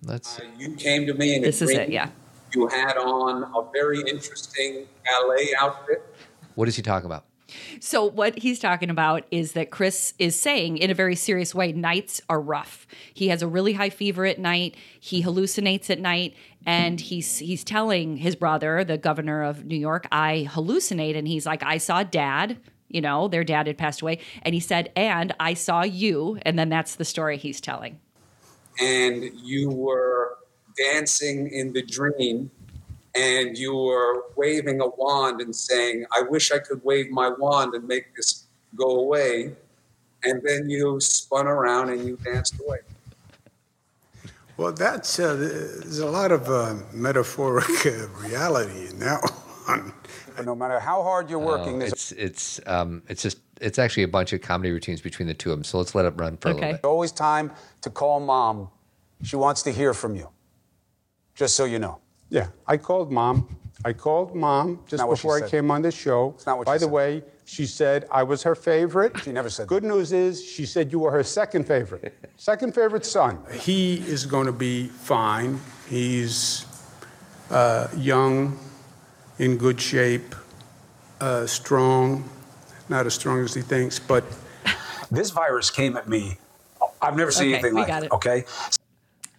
[0.02, 2.10] Let's uh, You came to me and This is it, yeah.
[2.54, 6.02] You had on a very interesting ballet outfit.
[6.54, 7.24] What is he talking about?
[7.80, 11.72] So what he's talking about is that Chris is saying in a very serious way
[11.72, 12.86] nights are rough.
[13.14, 16.34] He has a really high fever at night, he hallucinates at night
[16.66, 21.46] and he's he's telling his brother, the governor of New York, I hallucinate and he's
[21.46, 25.34] like I saw dad, you know, their dad had passed away and he said and
[25.40, 27.98] I saw you and then that's the story he's telling.
[28.80, 30.38] And you were
[30.76, 32.50] dancing in the dream
[33.14, 37.74] and you were waving a wand and saying, I wish I could wave my wand
[37.74, 39.54] and make this go away.
[40.24, 42.78] And then you spun around and you danced away.
[44.56, 49.20] Well, that's uh, there's a lot of uh, metaphoric uh, reality in that
[49.66, 49.92] one.
[50.44, 54.08] No matter how hard you're working, Oh, it's it's um it's just it's actually a
[54.08, 55.64] bunch of comedy routines between the two of them.
[55.64, 56.84] So let's let it run for a little bit.
[56.84, 57.50] always time
[57.82, 58.68] to call mom.
[59.22, 60.28] She wants to hear from you.
[61.34, 61.98] Just so you know.
[62.30, 63.56] Yeah, I called mom.
[63.84, 65.50] I called mom just Not what she before I said.
[65.50, 66.36] came on the show.
[66.46, 66.92] not what By she the said.
[66.92, 69.18] way, she said I was her favorite.
[69.22, 72.12] She never said Good news is she said you were her second favorite.
[72.36, 73.38] second favorite son.
[73.52, 75.60] He is going to be fine.
[75.88, 76.66] He's
[77.50, 78.58] uh, young,
[79.38, 80.34] in good shape,
[81.20, 82.28] uh, strong.
[82.88, 84.24] Not as strong as he thinks, but
[85.10, 86.36] This virus came at me.
[87.00, 88.06] I've never seen Okay, anything we like got it.
[88.06, 88.12] it.
[88.12, 88.44] Okay.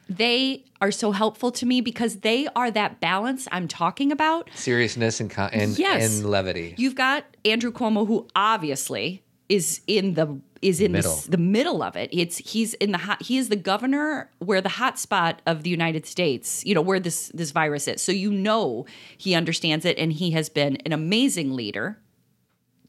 [0.10, 4.50] They are so helpful to me because they are that balance I'm talking about.
[4.56, 6.04] Seriousness and con- and, Yes.
[6.20, 6.74] and levity.
[6.78, 11.16] You've got Andrew Cuomo, who obviously is in the is in Middle.
[11.16, 12.10] The, the middle of it.
[12.12, 13.22] It's he's in the hot.
[13.22, 16.66] He is the governor where the hot spot of the United States.
[16.66, 18.02] You know where this this virus is.
[18.02, 18.86] So you know
[19.18, 22.00] he understands it, and he has been an amazing leader.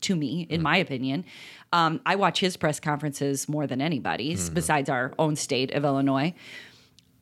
[0.04, 1.26] To me, in my opinion,
[1.74, 6.32] um, I watch his press conferences more than anybody's, besides our own state of Illinois.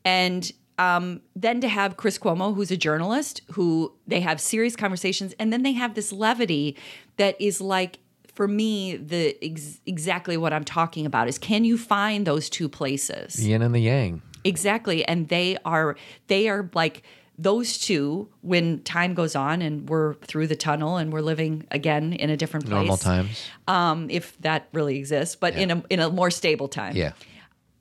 [0.04, 5.34] And um, then to have Chris Cuomo, who's a journalist, who they have serious conversations,
[5.40, 6.76] and then they have this levity
[7.16, 7.98] that is like,
[8.38, 12.68] for me, the ex- exactly what I'm talking about is can you find those two
[12.68, 13.34] places?
[13.34, 14.22] the Yin and the yang.
[14.44, 15.96] Exactly, and they are
[16.28, 17.02] they are like
[17.36, 22.12] those two when time goes on and we're through the tunnel and we're living again
[22.12, 22.74] in a different place.
[22.76, 23.44] Normal times.
[23.66, 26.94] um, if that really exists, but in a in a more stable time.
[26.94, 27.14] Yeah.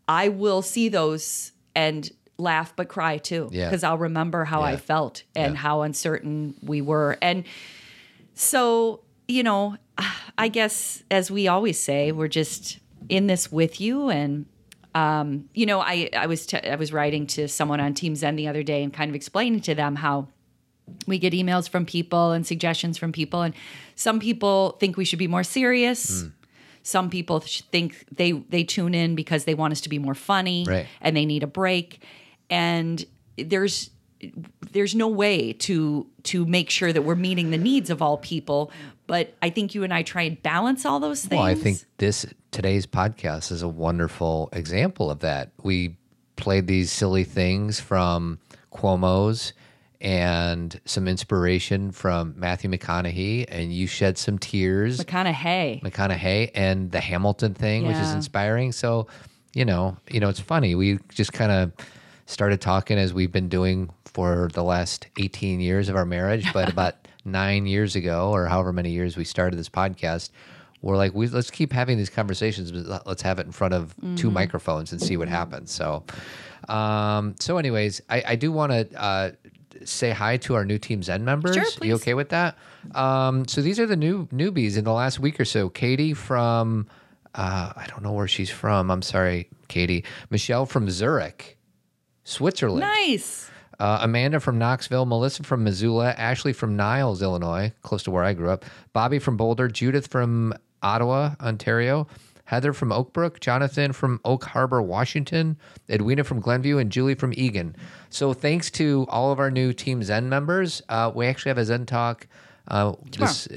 [0.08, 3.66] I will see those and laugh but cry too Yeah.
[3.70, 7.16] because I'll remember how I felt and how uncertain we were.
[7.22, 7.44] And
[8.34, 9.78] so, you know,
[10.38, 12.80] I guess as we always say, we're just
[13.10, 14.46] in this with you and
[14.96, 18.36] um, you know, I I was t- I was writing to someone on Team Zen
[18.36, 20.28] the other day and kind of explaining to them how
[21.06, 23.42] we get emails from people and suggestions from people.
[23.44, 23.54] And
[23.96, 26.26] some people think we should be more serious.
[26.82, 30.66] Some people think they they tune in because they want us to be more funny
[30.68, 30.88] Right.
[31.02, 32.02] and they need a break.
[32.50, 33.06] And
[33.38, 33.92] there's
[34.72, 38.72] there's no way to to make sure that we're meeting the needs of all people
[39.06, 41.80] but i think you and i try and balance all those things Well, I think
[41.98, 45.52] this today's podcast is a wonderful example of that.
[45.62, 45.98] We
[46.36, 48.40] played these silly things from
[48.74, 49.54] Cuomo's
[50.00, 55.00] and some inspiration from Matthew McConaughey, and you shed some tears.
[55.00, 58.72] mcconaughey McConaughey and the Hamilton thing, which is inspiring.
[58.72, 59.08] So,
[59.54, 60.76] you know, you know, it's funny.
[60.76, 61.72] We just kind of
[62.28, 66.70] started talking as we've been doing for the last 18 years of our marriage, but
[66.74, 66.96] about
[67.26, 70.30] nine years ago, or however many years we started this podcast,
[70.82, 73.96] we're like, we let's keep having these conversations, but let's have it in front of
[74.16, 74.34] two Mhm.
[74.34, 75.72] microphones and see what happens.
[75.72, 76.04] So,
[76.70, 79.32] um, so anyways, I, I do want to uh,
[79.84, 81.56] say hi to our new Team Zen members.
[81.56, 82.58] Sure, You okay with that?
[82.96, 85.68] Um, so these are the new newbies in the last week or so.
[85.70, 86.88] Katie from,
[87.36, 88.90] uh, I don't know where she's from.
[88.92, 90.04] I'm sorry, Katie.
[90.30, 91.58] Michelle from Zurich.
[92.24, 92.82] Switzerland.
[92.82, 93.47] Nice.
[93.80, 98.34] Uh, Amanda from Knoxville, Melissa from Missoula, Ashley from Niles, Illinois, close to where I
[98.34, 102.08] grew up, Bobby from Boulder, Judith from Ottawa, Ontario,
[102.46, 105.58] Heather from Oakbrook, Jonathan from Oak Harbor, Washington,
[105.90, 107.76] Edwina from Glenview, and Julie from Egan.
[108.10, 111.66] So thanks to all of our new Team Zen members, uh, we actually have a
[111.66, 112.26] Zen talk
[112.70, 113.48] uh, this,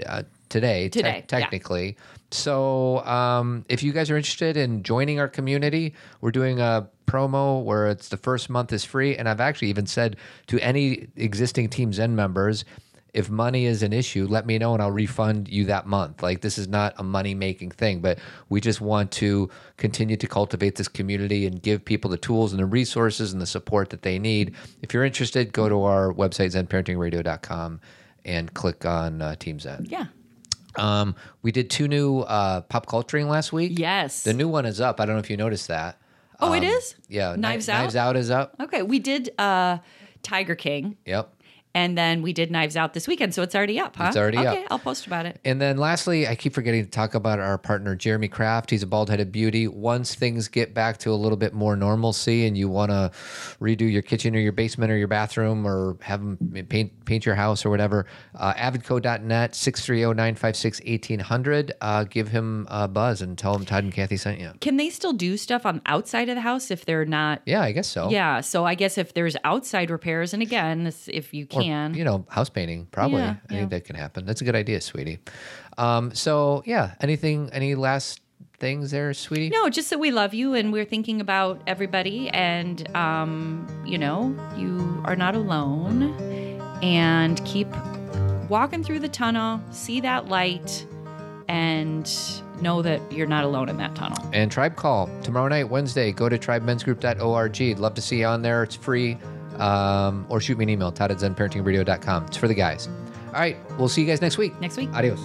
[0.51, 1.27] uh, today, te- Today, yeah.
[1.27, 1.97] technically.
[2.31, 7.63] So um, if you guys are interested in joining our community, we're doing a promo
[7.65, 9.17] where it's the first month is free.
[9.17, 12.65] And I've actually even said to any existing Team Zen members,
[13.13, 16.23] if money is an issue, let me know and I'll refund you that month.
[16.23, 20.27] Like this is not a money making thing, but we just want to continue to
[20.29, 24.03] cultivate this community and give people the tools and the resources and the support that
[24.03, 24.55] they need.
[24.81, 27.81] If you're interested, go to our website, zenparentingradio.com
[28.25, 29.87] and click on uh, Team Zen.
[29.89, 30.07] Yeah.
[30.77, 33.79] Um, we did two new uh, pop culturing last week.
[33.79, 34.23] Yes.
[34.23, 35.01] The new one is up.
[35.01, 35.99] I don't know if you noticed that.
[36.41, 36.95] Oh, it Um, is?
[37.09, 37.35] Yeah.
[37.35, 37.81] Kni- Knives Out?
[37.83, 38.55] Knives Out is up.
[38.61, 39.79] Okay, we did uh,
[40.23, 41.35] Tiger King, Yep.
[41.75, 44.07] And then we did Knives Out this weekend, so it's already up, huh?
[44.09, 44.57] It's already up.
[44.57, 45.39] okay, I'll post about it.
[45.45, 48.71] And then lastly, I keep forgetting to talk about our partner, Jeremy Kraft.
[48.71, 49.69] He's a bald headed beauty.
[49.69, 53.13] Once things get back to a little bit more normalcy and you want to
[53.61, 57.37] redo your kitchen or your basement or your bathroom or have him paint, paint your
[57.37, 58.05] house or whatever,
[58.35, 61.73] uh, avidco.net, 630 956 1800.
[61.81, 64.51] Uh, give him a buzz and tell him Todd and Cathy sent you.
[64.61, 67.43] Can they still do stuff on outside of the house if they're not?
[67.47, 68.11] Yeah, I guess so.
[68.11, 71.95] Yeah, so I guess if there's outside repairs, and again, this- if you Or, can,
[71.95, 73.21] you know, house painting, probably.
[73.21, 73.59] Yeah, I yeah.
[73.59, 74.27] think that can happen.
[74.27, 75.19] That's a good idea, sweetie.
[75.79, 78.21] Um, so, yeah, anything, any last
[78.59, 79.49] things there, sweetie?
[79.49, 84.37] No, just that we love you and we're thinking about everybody and um, you know,
[84.57, 86.15] you are not alone
[86.83, 87.69] and keep
[88.49, 90.87] walking through the tunnel, see that light
[91.49, 92.13] and
[92.61, 94.19] know that you're not alone in that tunnel.
[94.33, 96.13] And Tribe Call tomorrow night, Wednesday.
[96.13, 97.79] Go to tribemensgroup.org.
[97.79, 98.63] Love to see you on there.
[98.63, 99.19] It's free.
[99.61, 102.27] Um, or shoot me an email, Todd at zenparentingradio.com.
[102.27, 102.89] It's for the guys.
[103.27, 103.57] All right.
[103.79, 104.59] We'll see you guys next week.
[104.61, 104.91] Next week.
[104.93, 105.21] Adios.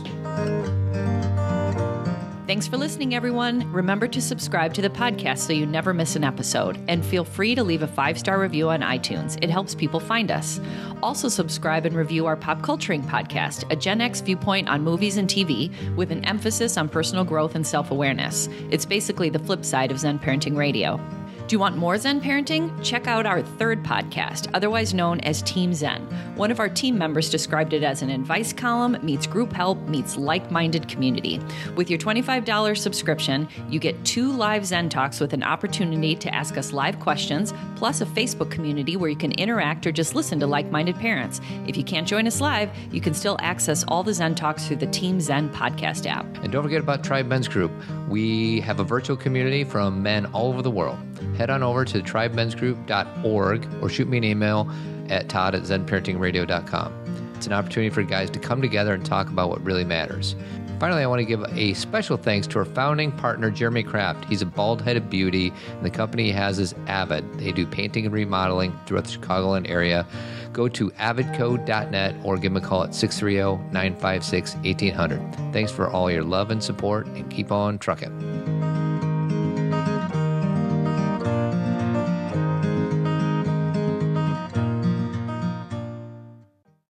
[2.48, 3.72] Thanks for listening, everyone.
[3.72, 6.80] Remember to subscribe to the podcast so you never miss an episode.
[6.88, 10.30] And feel free to leave a five star review on iTunes, it helps people find
[10.30, 10.62] us.
[11.02, 15.28] Also, subscribe and review our Pop Culturing podcast, a Gen X viewpoint on movies and
[15.28, 18.48] TV with an emphasis on personal growth and self awareness.
[18.70, 21.00] It's basically the flip side of Zen Parenting Radio.
[21.48, 22.72] Do you want more Zen parenting?
[22.84, 26.02] Check out our third podcast, otherwise known as Team Zen.
[26.36, 30.18] One of our team members described it as an advice column meets group help meets
[30.18, 31.40] like minded community.
[31.76, 36.58] With your $25 subscription, you get two live Zen talks with an opportunity to ask
[36.58, 40.48] us live questions, plus a Facebook community where you can interact or just listen to
[40.48, 41.42] like minded parents.
[41.68, 44.78] If you can't join us live, you can still access all the Zen talks through
[44.78, 46.26] the Team Zen podcast app.
[46.38, 47.72] And don't forget about Tribe Men's Group.
[48.10, 50.98] We have a virtual community from men all over the world.
[51.36, 54.70] Head on over to tribemensgroup.org or shoot me an email
[55.10, 57.34] at todd at zenparentingradio.com.
[57.36, 60.36] It's an opportunity for guys to come together and talk about what really matters.
[60.80, 64.26] Finally, I want to give a special thanks to our founding partner, Jeremy Kraft.
[64.26, 67.40] He's a bald headed beauty, and the company he has is Avid.
[67.40, 70.06] They do painting and remodeling throughout the Chicagoland area.
[70.52, 75.54] Go to avidco.net or give them a call at 630 956 1800.
[75.54, 78.75] Thanks for all your love and support, and keep on trucking.